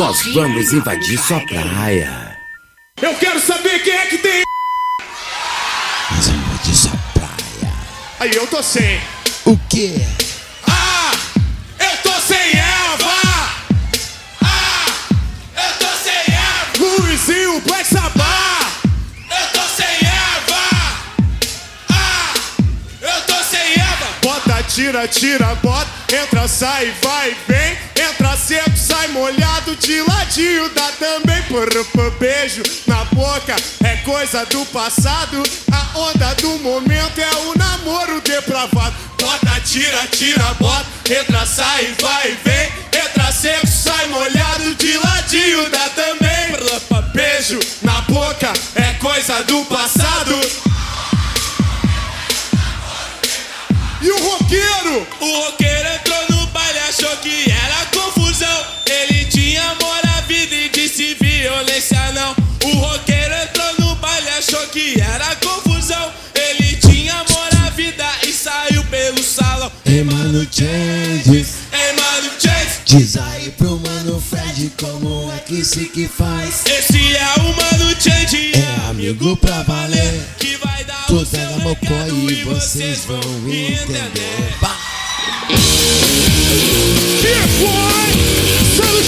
Nós 0.00 0.22
vamos 0.32 0.72
invadir 0.72 1.18
sua 1.18 1.38
praia. 1.40 2.34
Eu 3.02 3.14
quero 3.16 3.38
saber 3.38 3.82
quem 3.82 3.92
é 3.92 4.06
que 4.06 4.16
tem. 4.16 4.42
Nós 6.10 6.26
vamos 6.26 6.46
invadir 6.46 6.74
sua 6.74 6.96
praia. 7.12 7.74
Aí 8.18 8.34
eu 8.34 8.46
tô 8.46 8.62
sem. 8.62 8.98
O 9.44 9.58
quê? 9.68 9.96
Beijo 32.18 32.62
na 32.86 33.04
boca 33.06 33.54
é 33.84 33.96
coisa 33.98 34.46
do 34.46 34.64
passado. 34.66 35.42
A 35.70 35.98
onda 35.98 36.34
do 36.36 36.58
momento 36.60 37.18
é 37.18 37.30
o 37.46 37.58
namoro 37.58 38.20
depravado. 38.22 38.94
Bota, 39.20 39.60
tira, 39.60 40.06
tira, 40.10 40.54
bota. 40.58 40.86
Entra, 41.10 41.44
sai, 41.44 41.94
vai, 42.00 42.38
vem. 42.44 42.72
Entra 43.02 43.30
seco, 43.32 43.66
sai 43.66 44.08
molhado. 44.08 44.74
De 44.76 44.96
ladinho 44.96 45.68
dá 45.70 45.88
também. 45.90 46.30
Beijo 47.12 47.58
na 47.82 48.00
boca 48.02 48.52
é 48.76 48.94
coisa 48.94 49.42
do 49.42 49.64
passado. 49.64 50.59
Changes. 70.50 71.54
Ei, 71.72 71.92
mano, 71.94 72.30
Chase, 72.38 72.80
Diz 72.84 73.16
aí 73.16 73.50
pro 73.52 73.78
mano 73.78 74.20
Fred 74.20 74.72
como 74.80 75.32
é 75.32 75.38
que 75.38 75.64
se 75.64 75.86
que 75.86 76.08
faz. 76.08 76.64
esse 76.66 77.16
é 77.16 77.34
o 77.38 77.42
mano 77.54 77.94
Change. 78.00 78.52
É 78.54 78.88
amigo 78.90 79.36
pra 79.36 79.62
valer. 79.62 80.20
Que 80.38 80.56
vai 80.56 80.84
dar 80.84 81.02
o 81.04 81.06
Tudo 81.06 81.22
é 81.22 81.26
seu 81.26 81.50
na 81.50 81.58
mocó 81.58 82.06
e 82.30 82.44
vocês 82.44 83.04
vão 83.04 83.20
entender. 83.46 84.54
Pá. 84.60 84.76
Que 87.20 87.34
foi? 87.58 88.10
Sai 88.76 88.92
do 88.92 89.04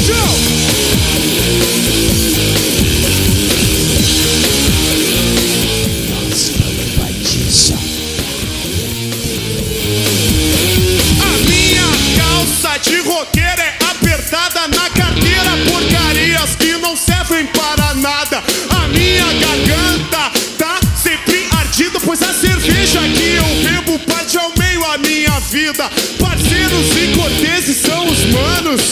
pois 22.13 22.23
a 22.23 22.35
cerveja 22.35 23.01
que 23.09 23.37
eu 23.37 23.45
bebo 23.65 23.99
parte 24.01 24.37
ao 24.37 24.53
meio 24.59 24.85
a 24.85 24.99
minha 24.99 25.41
vida. 25.41 25.91
Parceiros 26.21 26.95
e 26.95 27.17
corteses 27.17 27.77
são 27.79 28.07
os 28.07 28.19
manos 28.27 28.83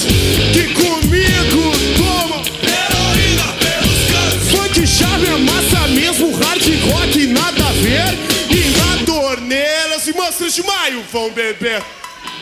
que 0.55 0.69
comigo 0.73 1.71
tomam 1.99 2.43
heroína 2.63 3.53
pelos 3.61 4.01
cantos. 4.11 4.49
Funk 4.51 4.87
chave 4.87 5.27
é 5.27 5.37
massa 5.37 5.89
mesmo, 5.89 6.33
hard 6.39 6.63
rock 6.91 7.27
nada 7.27 7.69
a 7.69 7.73
ver. 7.73 8.19
E 8.49 8.71
na 8.79 9.05
torneira, 9.05 9.99
os 9.99 10.15
monstros 10.15 10.55
de 10.55 10.63
maio 10.63 11.05
vão 11.13 11.31
beber. 11.31 11.83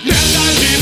Merda 0.05 0.39
de 0.61 0.79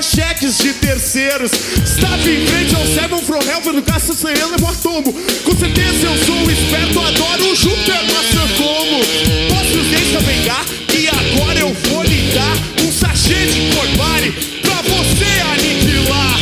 cheques 0.00 0.58
de 0.58 0.72
terceiros. 0.74 1.50
Estava 1.84 2.30
em 2.30 2.46
frente 2.46 2.74
ao 2.74 2.86
Seven 2.86 3.20
from 3.22 3.40
Heaven, 3.42 3.72
no 3.74 3.82
caso 3.82 4.12
ele 4.26 4.38
e 4.38 4.76
tombo. 4.76 5.12
Com 5.12 5.58
certeza 5.58 6.06
eu 6.06 6.24
sou 6.24 6.50
esperto, 6.50 7.00
adoro 7.00 7.52
o 7.52 7.56
Júpiter, 7.56 8.00
mas 8.14 8.32
como. 8.56 9.00
Posso 9.50 9.78
os 9.78 9.86
dentes 9.88 10.12
também 10.12 10.42
cá, 10.44 10.64
e 10.96 11.08
agora 11.08 11.58
eu 11.58 11.74
vou 11.90 12.02
lhe 12.04 12.32
dar 12.32 12.56
um 12.84 12.92
sachê 12.92 13.46
de 13.46 13.74
corbare 13.74 14.32
pra 14.62 14.80
você 14.82 15.40
aniquilar. 15.52 16.38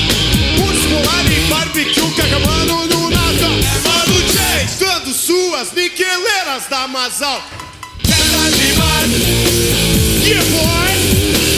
Muscular 0.59 1.32
em 1.32 1.48
barbecue 1.48 2.14
que 2.14 2.22
acabando 2.22 2.86
no 2.86 3.10
nada. 3.10 3.48
Mano 3.85 4.22
J, 4.28 4.78
dando 4.78 5.12
suas 5.12 5.72
niqueleiras 5.72 6.68
da 6.68 6.86
Mazal. 6.86 7.43
Quer 8.02 8.14
animar? 8.14 9.05
Yeah, 10.22 10.40
é 10.40 10.51
boy! 10.51 11.49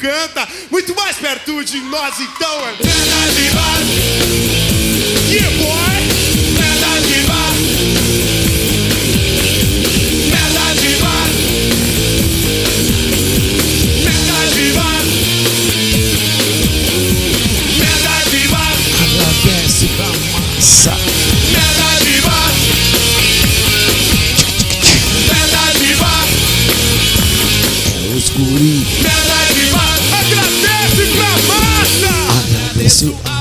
Canta 0.00 0.48
muito 0.70 0.94
mais 0.96 1.16
perto 1.16 1.62
de 1.64 1.78
nós, 1.82 2.18
então 2.18 2.68
é 2.68 2.72
Merda 2.82 3.32
de. 3.34 3.50
Yeah, 5.30 5.56
boy! 5.58 6.09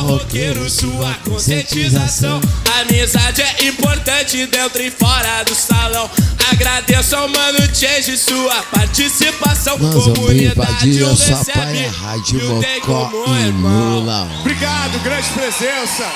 Roqueiro 0.10 0.68
sua 0.70 1.14
conscientização. 1.24 2.42
Amizade 2.82 3.42
é 3.42 3.68
importante 3.68 4.44
dentro 4.48 4.82
e 4.82 4.90
fora 4.90 5.44
do 5.44 5.54
salão. 5.54 6.10
Agradeço 6.52 7.16
ao 7.16 7.30
Mano 7.30 7.60
Change 7.76 8.18
sua 8.18 8.64
participação. 8.64 9.78
Nós 9.78 9.94
vamos 9.94 10.20
Comunidade 10.20 10.90
invadir 10.90 11.04
o 11.04 11.12
a 11.12 11.16
sua 11.16 11.38
recebe 11.38 11.52
praia, 11.52 11.92
Rádio 11.92 12.40
e 12.40 12.46
o 12.46 12.60
tem 12.60 12.80
Mocó 12.80 13.06
como 13.06 13.36
e 13.36 13.42
irmão. 13.42 14.02
Mula. 14.02 14.28
Obrigado, 14.40 15.00
grande 15.04 15.30
presença. 15.30 16.12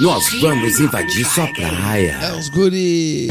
Nós 0.00 0.24
vamos 0.40 0.80
invadir 0.80 1.24
sua 1.24 1.46
praia. 1.52 2.18
É 2.20 2.32
os 2.32 2.48
guri. 2.48 3.28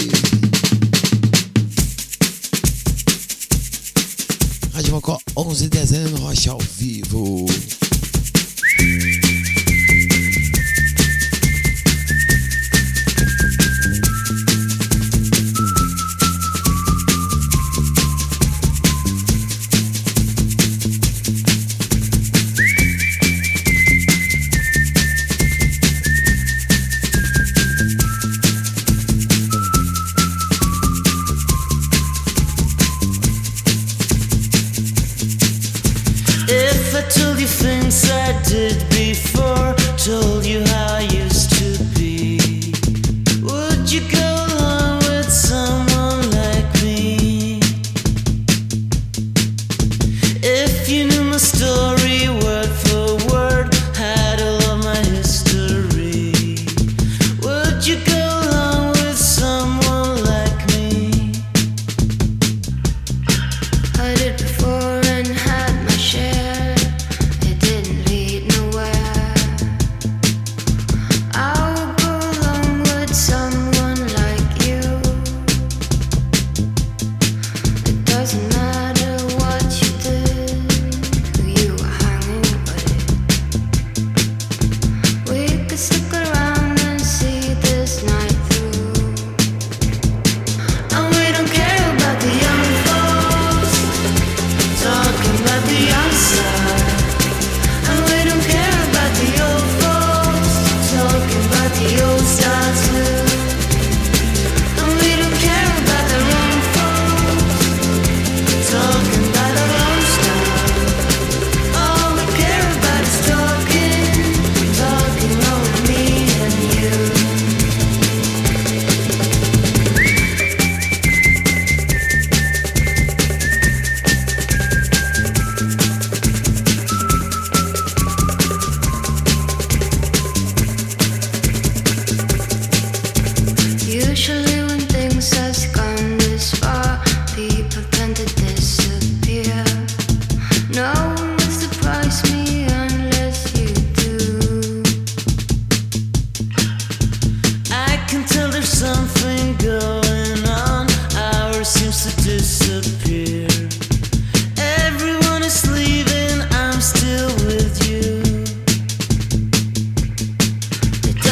Rádio 4.74 4.94
Mocó, 4.94 5.20
11 5.36 5.64
de 5.64 5.70
dezembro, 5.70 6.22
Rocha 6.22 6.52
ao 6.52 6.60
vivo. 6.60 7.45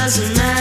doesn't 0.03 0.35
matter. 0.35 0.52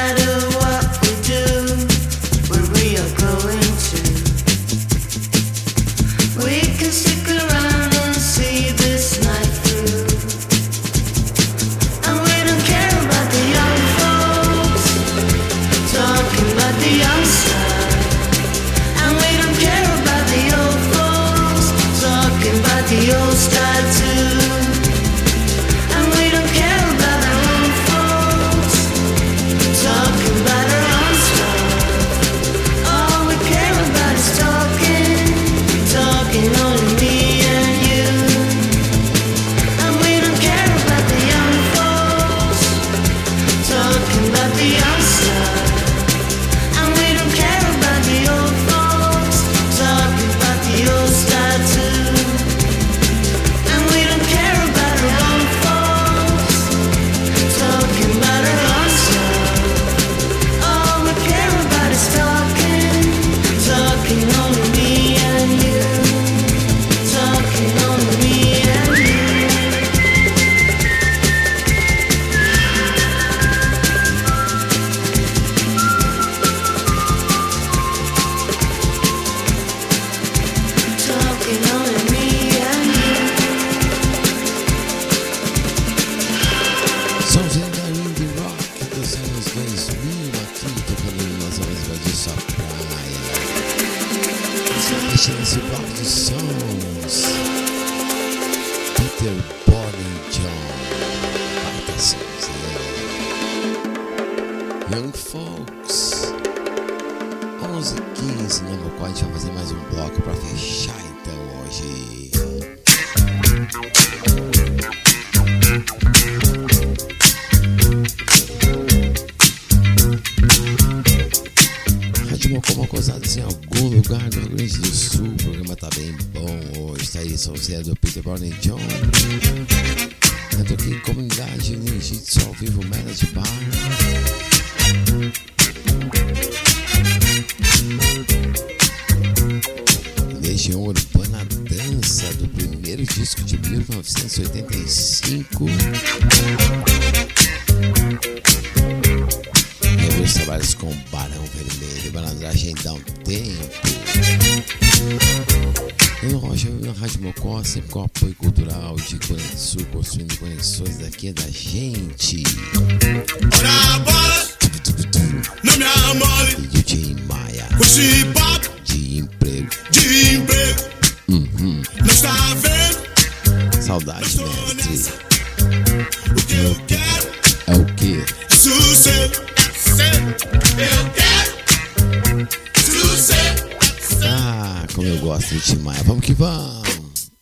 gosta 185.33 185.57
demais. 185.57 186.03
Vamos 186.03 186.25
que 186.25 186.35
vamos. 186.35 187.33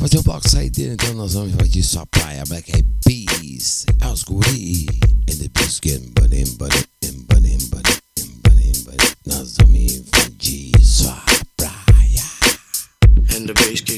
Fazer 0.00 0.18
um 0.18 0.22
box 0.22 0.50
saideiro, 0.50 0.94
então 0.94 1.14
nós 1.14 1.34
vamos 1.34 1.52
invadir 1.52 1.84
sua 1.84 2.04
praia. 2.06 2.42
Black 2.48 2.72
Eyed 2.72 2.88
Peas, 3.04 3.84
é 3.86 4.04
House 4.04 4.24
Guri, 4.24 4.86
and 5.30 5.36
the 5.36 5.48
Biscuit, 5.48 6.00
Banim, 6.18 6.44
Banim, 6.56 6.82
Banim, 7.28 7.68
Banim, 7.68 7.92
Banim, 8.42 8.72
Nós 9.26 9.56
vamos 9.58 9.78
invadir 9.78 10.72
sua 10.82 11.22
praia. 11.56 12.24
And 13.36 13.46
the 13.46 13.54
Biscuit. 13.54 13.89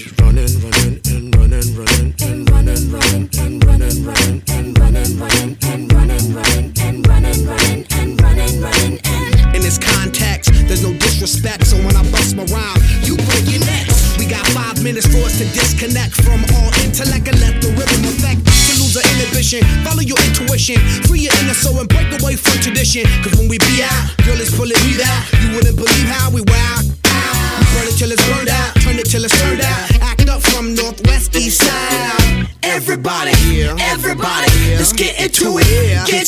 position. 20.63 21.03
Free 21.09 21.21
your 21.21 21.35
inner 21.43 21.55
soul 21.55 21.79
and 21.81 21.89
break 21.89 22.09
away 22.21 22.37
from 22.37 22.61
tradition. 22.61 23.05
Cause 23.23 23.35
when 23.39 23.49
we 23.49 23.59
be 23.59 23.83
out, 23.83 24.17
girl, 24.25 24.39
it's 24.39 24.55
pulling 24.55 24.79
me 24.87 25.03
out. 25.03 25.23
You 25.43 25.55
wouldn't 25.55 25.77
believe 25.77 26.09
how 26.09 26.31
we 26.31 26.43
wow. 26.47 26.79
We 26.83 27.65
burn 27.75 27.87
it 27.89 27.97
till 27.99 28.11
it's 28.11 28.23
burned 28.29 28.49
out, 28.49 28.75
turn 28.77 28.99
it 28.99 29.07
till 29.07 29.25
it's 29.25 29.39
turned 29.41 29.61
out. 29.61 30.03
Act 30.03 30.29
up 30.29 30.43
from 30.43 30.75
northwest, 30.75 31.35
east 31.37 31.59
side. 31.59 32.49
Everybody, 32.63 33.63
everybody, 33.81 34.51
let's 34.79 34.93
get 34.93 35.21
into 35.21 35.59
it. 35.59 36.07
Get 36.07 36.27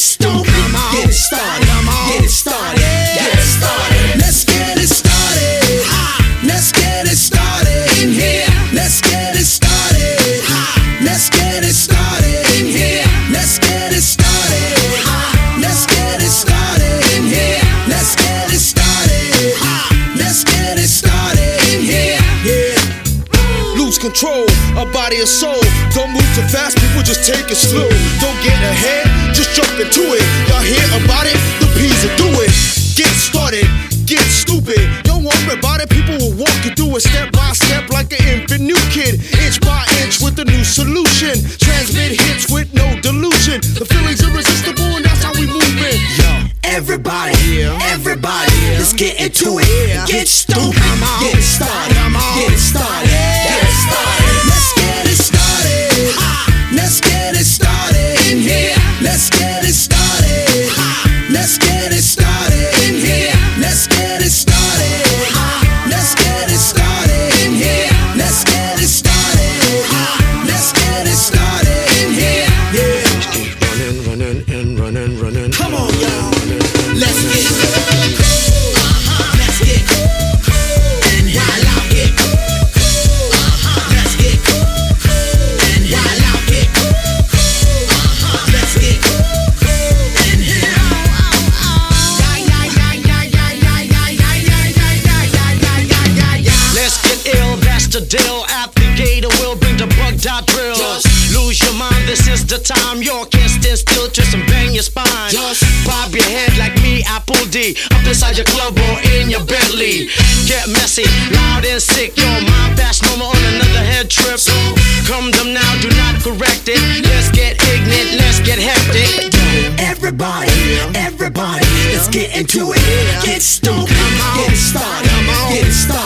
Get 123.22 123.42
stoked. 123.42 123.90
Get 123.90 124.56
started. 124.56 125.10
Get 125.50 125.72
started. 125.72 126.03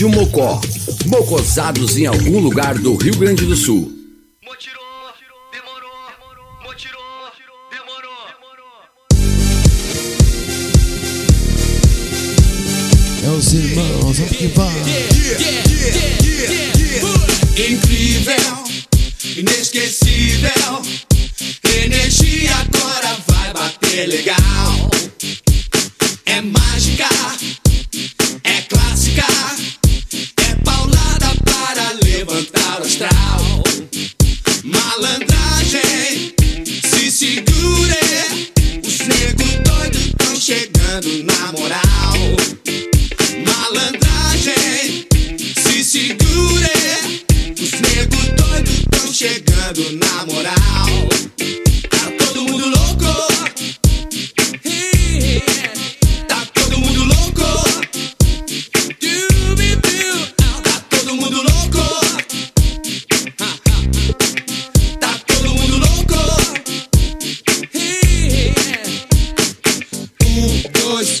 Rádio 0.00 0.08
Mocó. 0.08 0.58
Mocosados 1.04 1.98
em 1.98 2.06
algum 2.06 2.40
lugar 2.40 2.78
do 2.78 2.96
Rio 2.96 3.14
Grande 3.18 3.44
do 3.44 3.54
Sul. 3.54 3.92
Demorou, 5.52 5.92
demorou. 8.32 8.72
É 13.22 13.28
os 13.28 13.52
irmãos, 13.52 14.18
o 14.18 14.24
que 14.24 14.46
vai. 14.46 14.72
Incrível, 17.58 18.64
inesquecível. 19.36 20.82
Energia 21.84 22.56
agora 22.56 23.18
vai 23.28 23.52
bater 23.52 24.08
legal. 24.08 24.90
É 26.24 26.40
mágica, 26.40 27.06
é 28.44 28.62
clássica. 28.62 29.59
Segure, 37.20 38.00
os 38.82 38.98
nego 39.00 39.44
doido 39.62 40.16
tão 40.16 40.34
chegando 40.40 41.22
na 41.24 41.52
moral. 41.52 42.14
Malandragem, 43.44 45.06
se 45.54 45.84
segure, 45.84 46.72
os 47.60 47.72
nego 47.72 48.16
doido 48.38 48.72
tão 48.90 49.12
chegando 49.12 49.98
na 49.98 50.24
moral. 50.32 50.89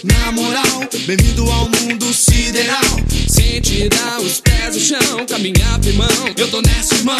na 0.04 0.32
moral. 0.32 0.88
Bem-vindo 1.06 1.50
ao 1.50 1.68
mundo 1.68 2.12
sideral. 2.14 2.80
Sem 3.28 3.60
tirar 3.60 4.20
os 4.20 4.40
pés 4.40 4.74
no 4.74 4.80
chão, 4.80 5.26
caminhar 5.26 5.80
irmão, 5.84 6.08
eu 6.36 6.48
tô 6.48 6.60
nessa, 6.62 6.94
irmão. 6.94 7.18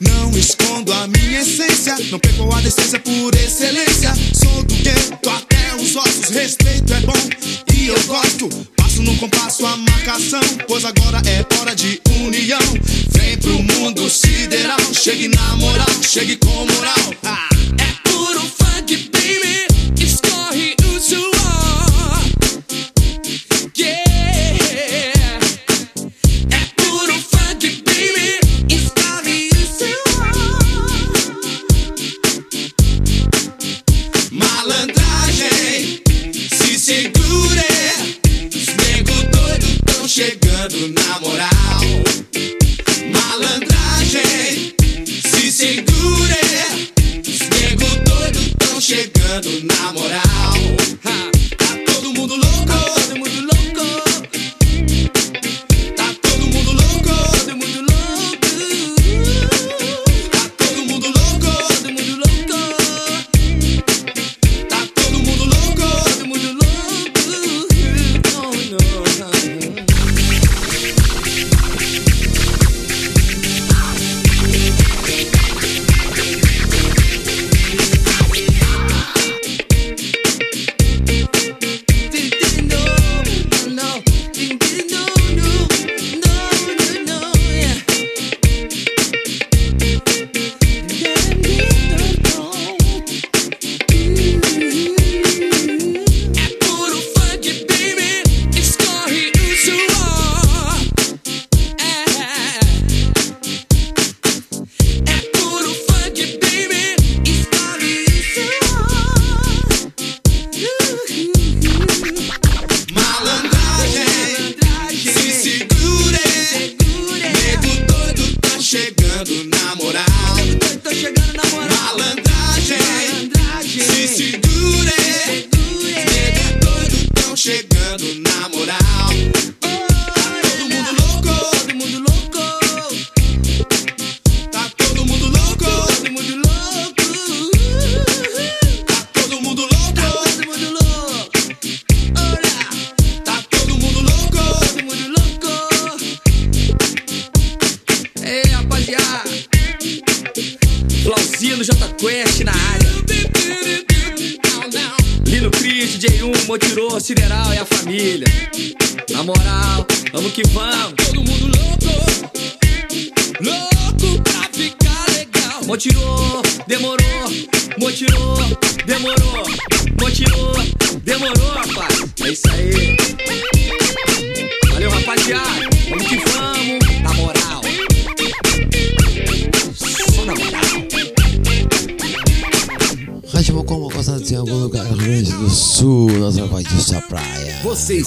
Não 0.00 0.30
escondo 0.30 0.92
a 0.92 1.06
minha 1.08 1.40
essência, 1.40 1.96
não 2.10 2.18
perco 2.18 2.54
a 2.54 2.60
decência 2.60 2.98
por 3.00 3.34
excelência. 3.34 4.12
Sou 4.34 4.62
do 4.62 4.74
gueto 4.76 5.30
até 5.30 5.74
os 5.76 5.96
ossos, 5.96 6.30
respeito 6.30 6.92
é 6.92 7.00
bom 7.00 7.74
e 7.74 7.88
eu 7.88 8.02
gosto. 8.04 8.48
Passo 8.76 9.02
no 9.02 9.16
compasso 9.16 9.66
a 9.66 9.76
marcação, 9.76 10.42
pois 10.66 10.84
agora 10.84 11.20
é 11.26 11.44
hora 11.58 11.74
de 11.74 12.00
união. 12.20 12.60
Vem 13.10 13.36
pro 13.38 13.62
mundo 13.62 14.08
sideral, 14.08 14.80
chegue 14.94 15.28
na 15.28 15.56
moral, 15.56 16.02
chegue 16.02 16.36
com 16.36 16.66
moral. 16.66 17.14
Ah. 17.24 17.41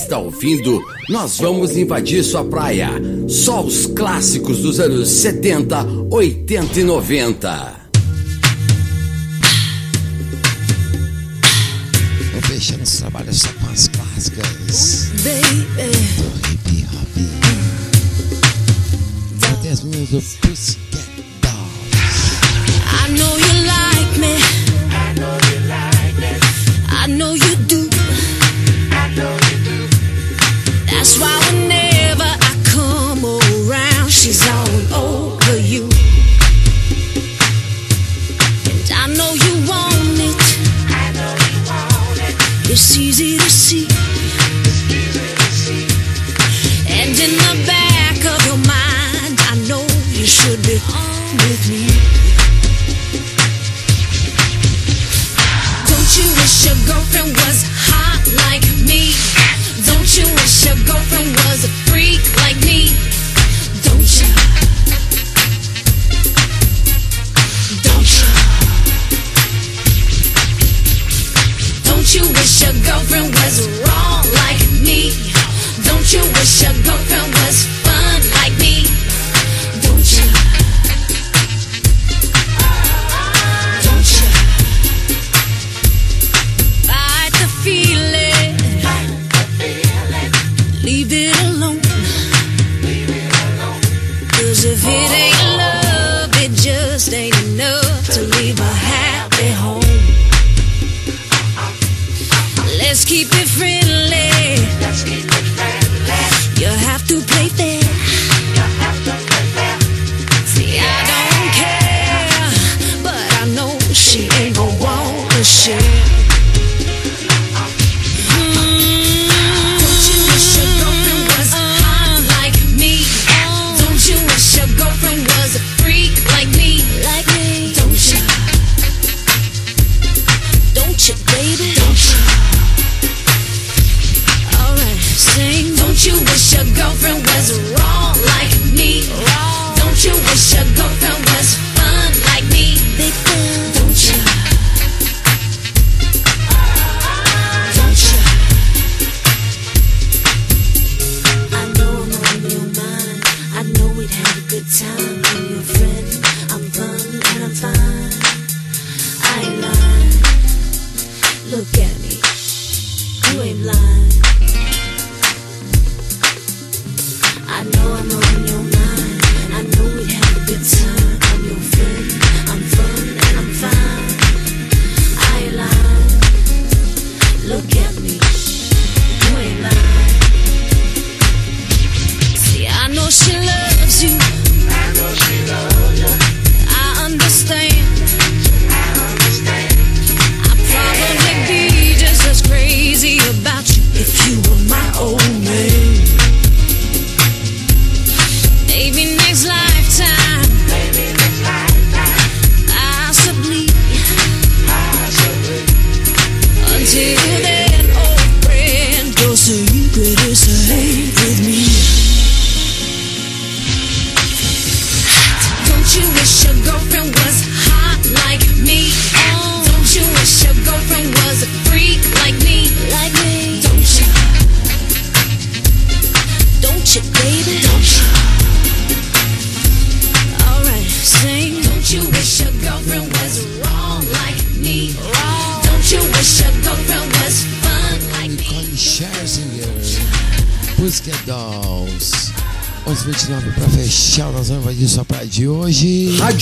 está 0.06 0.20
ouvindo, 0.20 0.84
nós 1.10 1.40
vamos 1.40 1.76
invadir 1.76 2.24
sua 2.24 2.44
praia. 2.46 2.90
Só 3.28 3.64
os 3.64 3.88
clássicos 3.88 4.60
dos 4.60 4.80
anos 4.80 5.10
70, 5.10 5.84
80 6.12 6.80
e 6.80 6.84
90. 6.84 7.76
Vou 12.34 12.42
fechando 12.44 12.84
os 12.84 12.98
trabalhos 12.98 13.38
só 13.40 13.50
com 13.54 13.68
as 13.72 13.88
clássicas. 13.88 15.12
Baby. 15.24 15.66
Do 16.18 16.28
hip 16.52 16.88
hop. 16.94 17.18
Cadê 19.42 19.70
as 19.70 19.82
minhas 19.82 20.10
do 20.10 20.22
Pussy? 20.48 20.78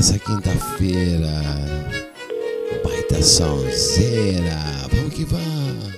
nessa 0.00 0.18
quinta-feira. 0.18 1.30
Baita 2.82 3.22
sonzeira. 3.22 4.56
Vamos 4.90 5.12
que 5.12 5.24
vamos. 5.26 5.90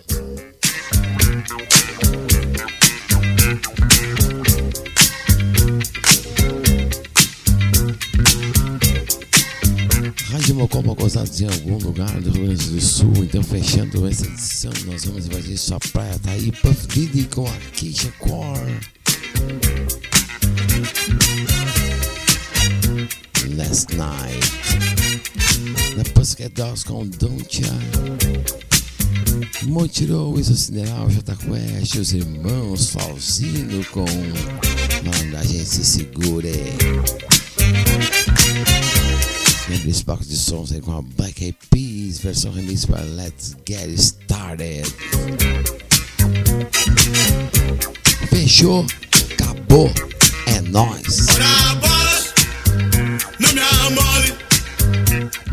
Rádio 10.33 10.55
Mocopa 10.57 10.97
Cosados 10.97 11.41
em 11.41 11.47
algum 11.47 11.79
lugar 11.79 12.11
do 12.21 12.33
Rio 12.33 12.47
Grande 12.47 12.71
do 12.71 12.81
Sul. 12.81 13.13
Então, 13.19 13.41
fechando 13.45 14.09
essa 14.09 14.27
edição, 14.27 14.73
nós 14.85 15.05
vamos 15.05 15.27
invadir 15.27 15.57
sua 15.57 15.79
praia. 15.93 16.19
Tá 16.19 16.33
aí 16.33 16.51
Puff 16.51 16.89
Diddy 16.89 17.29
com 17.29 17.47
a 17.47 17.55
Keisha 17.73 18.13
Core. 18.19 19.72
Last 23.63 23.95
Night. 23.95 24.41
Na 25.97 26.03
Pussycat 26.15 26.53
Dolls 26.55 26.85
com 26.85 27.07
Don't 27.07 27.63
Ya. 27.63 27.71
Montirou, 29.63 30.39
Isa 30.39 30.55
Sideral, 30.55 31.09
J 31.09 31.37
Quest, 31.37 31.95
os 31.95 32.13
irmãos 32.13 32.91
Falsino 32.91 33.85
com 33.87 34.05
Manda 35.05 35.39
a 35.39 35.45
gente 35.45 35.65
se 35.65 35.85
segure. 35.85 36.53
Entre 39.71 40.03
Box 40.05 40.29
de 40.29 40.37
sons 40.37 40.73
aí 40.73 40.81
com 40.81 40.99
a 40.99 41.03
Black 41.03 41.45
Eyed 41.45 41.57
Peas, 41.71 42.19
versão 42.19 42.53
remix 42.53 42.85
para 42.85 43.03
Let's 43.03 43.57
Get 43.69 43.89
Started. 43.91 44.93
Fechou, 48.29 48.85
acabou, 49.31 49.91
é 50.47 50.61
nóis. 50.63 51.27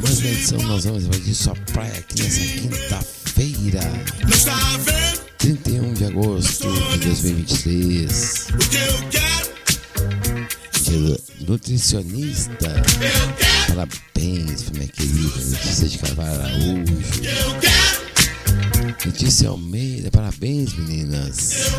Mais 0.10 0.22
uma 0.22 0.30
edição 0.30 0.60
nós 0.64 0.86
vamos 0.86 1.03
invadir 1.03 1.36
sua 1.36 1.53
praia 1.72 1.94
aqui 1.99 2.23
nessa 2.23 2.40
quinta-feira. 2.40 3.80
31 5.38 5.94
de 5.94 6.06
agosto 6.06 6.68
de 6.98 6.98
2023. 6.98 8.48
De 10.81 11.45
nutricionista. 11.45 12.73
Parabéns 13.68 14.64
pra 14.64 14.80
minha 14.80 14.88
querida 14.88 15.41
Letícia 15.52 15.88
de 15.88 15.98
Carvalho 15.99 16.41
Araújo. 16.41 16.86
Letícia 19.06 19.49
Almeida, 19.49 20.10
parabéns 20.10 20.73
meninas. 20.73 21.69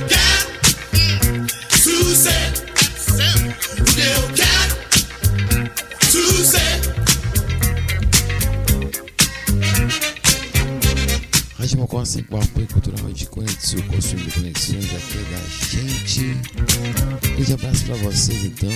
Rádio 11.60 11.76
Mocó 11.76 12.02
sempre 12.06 12.34
o 12.34 12.38
apoio 12.38 12.66
cultural 12.68 13.12
de 13.12 13.26
Conexão, 13.26 13.82
construindo 13.82 14.32
conexões 14.32 14.86
aqui 14.94 15.18
da 15.30 15.40
gente. 15.68 16.24
Um 16.24 17.34
grande 17.34 17.52
abraço 17.52 17.84
pra 17.84 17.96
vocês 17.96 18.44
então. 18.46 18.70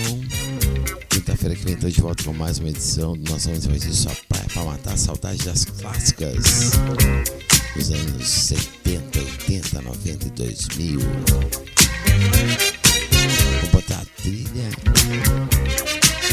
Quinta-feira 1.09 1.57
que 1.57 1.65
vem 1.65 1.77
tô 1.77 1.89
de 1.89 1.99
volta 2.03 2.23
com 2.23 2.35
mais 2.35 2.59
uma 2.59 2.69
edição 2.69 3.17
do 3.17 3.31
nosso 3.31 3.49
Vamos 3.49 3.65
Invadir 3.65 3.95
Sua 3.95 4.15
Praia 4.29 4.45
pra 4.53 4.65
matar 4.65 4.93
a 4.93 4.97
saudade 4.99 5.43
das 5.47 5.65
clássicas 5.65 6.73
dos 7.75 7.91
anos 7.91 8.29
70, 8.29 9.19
80, 9.19 9.81
90 9.81 10.27
e 10.27 10.31
2000. 10.31 11.01
Vou 13.63 13.71
botar 13.73 14.03
a 14.03 14.05
trilha 14.21 14.71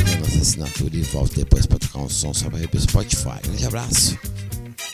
da 0.03 0.19
nossa 0.19 0.37
assinatura 0.37 0.97
e 0.97 1.01
volto 1.03 1.33
depois 1.33 1.65
pra 1.65 1.79
tocar 1.79 1.99
um 1.99 2.09
som 2.09 2.33
só 2.33 2.49
pra 2.49 2.59
ir 2.59 2.67
pro 2.67 2.81
Spotify. 2.81 3.39
Grande 3.41 3.65
abraço. 3.65 4.19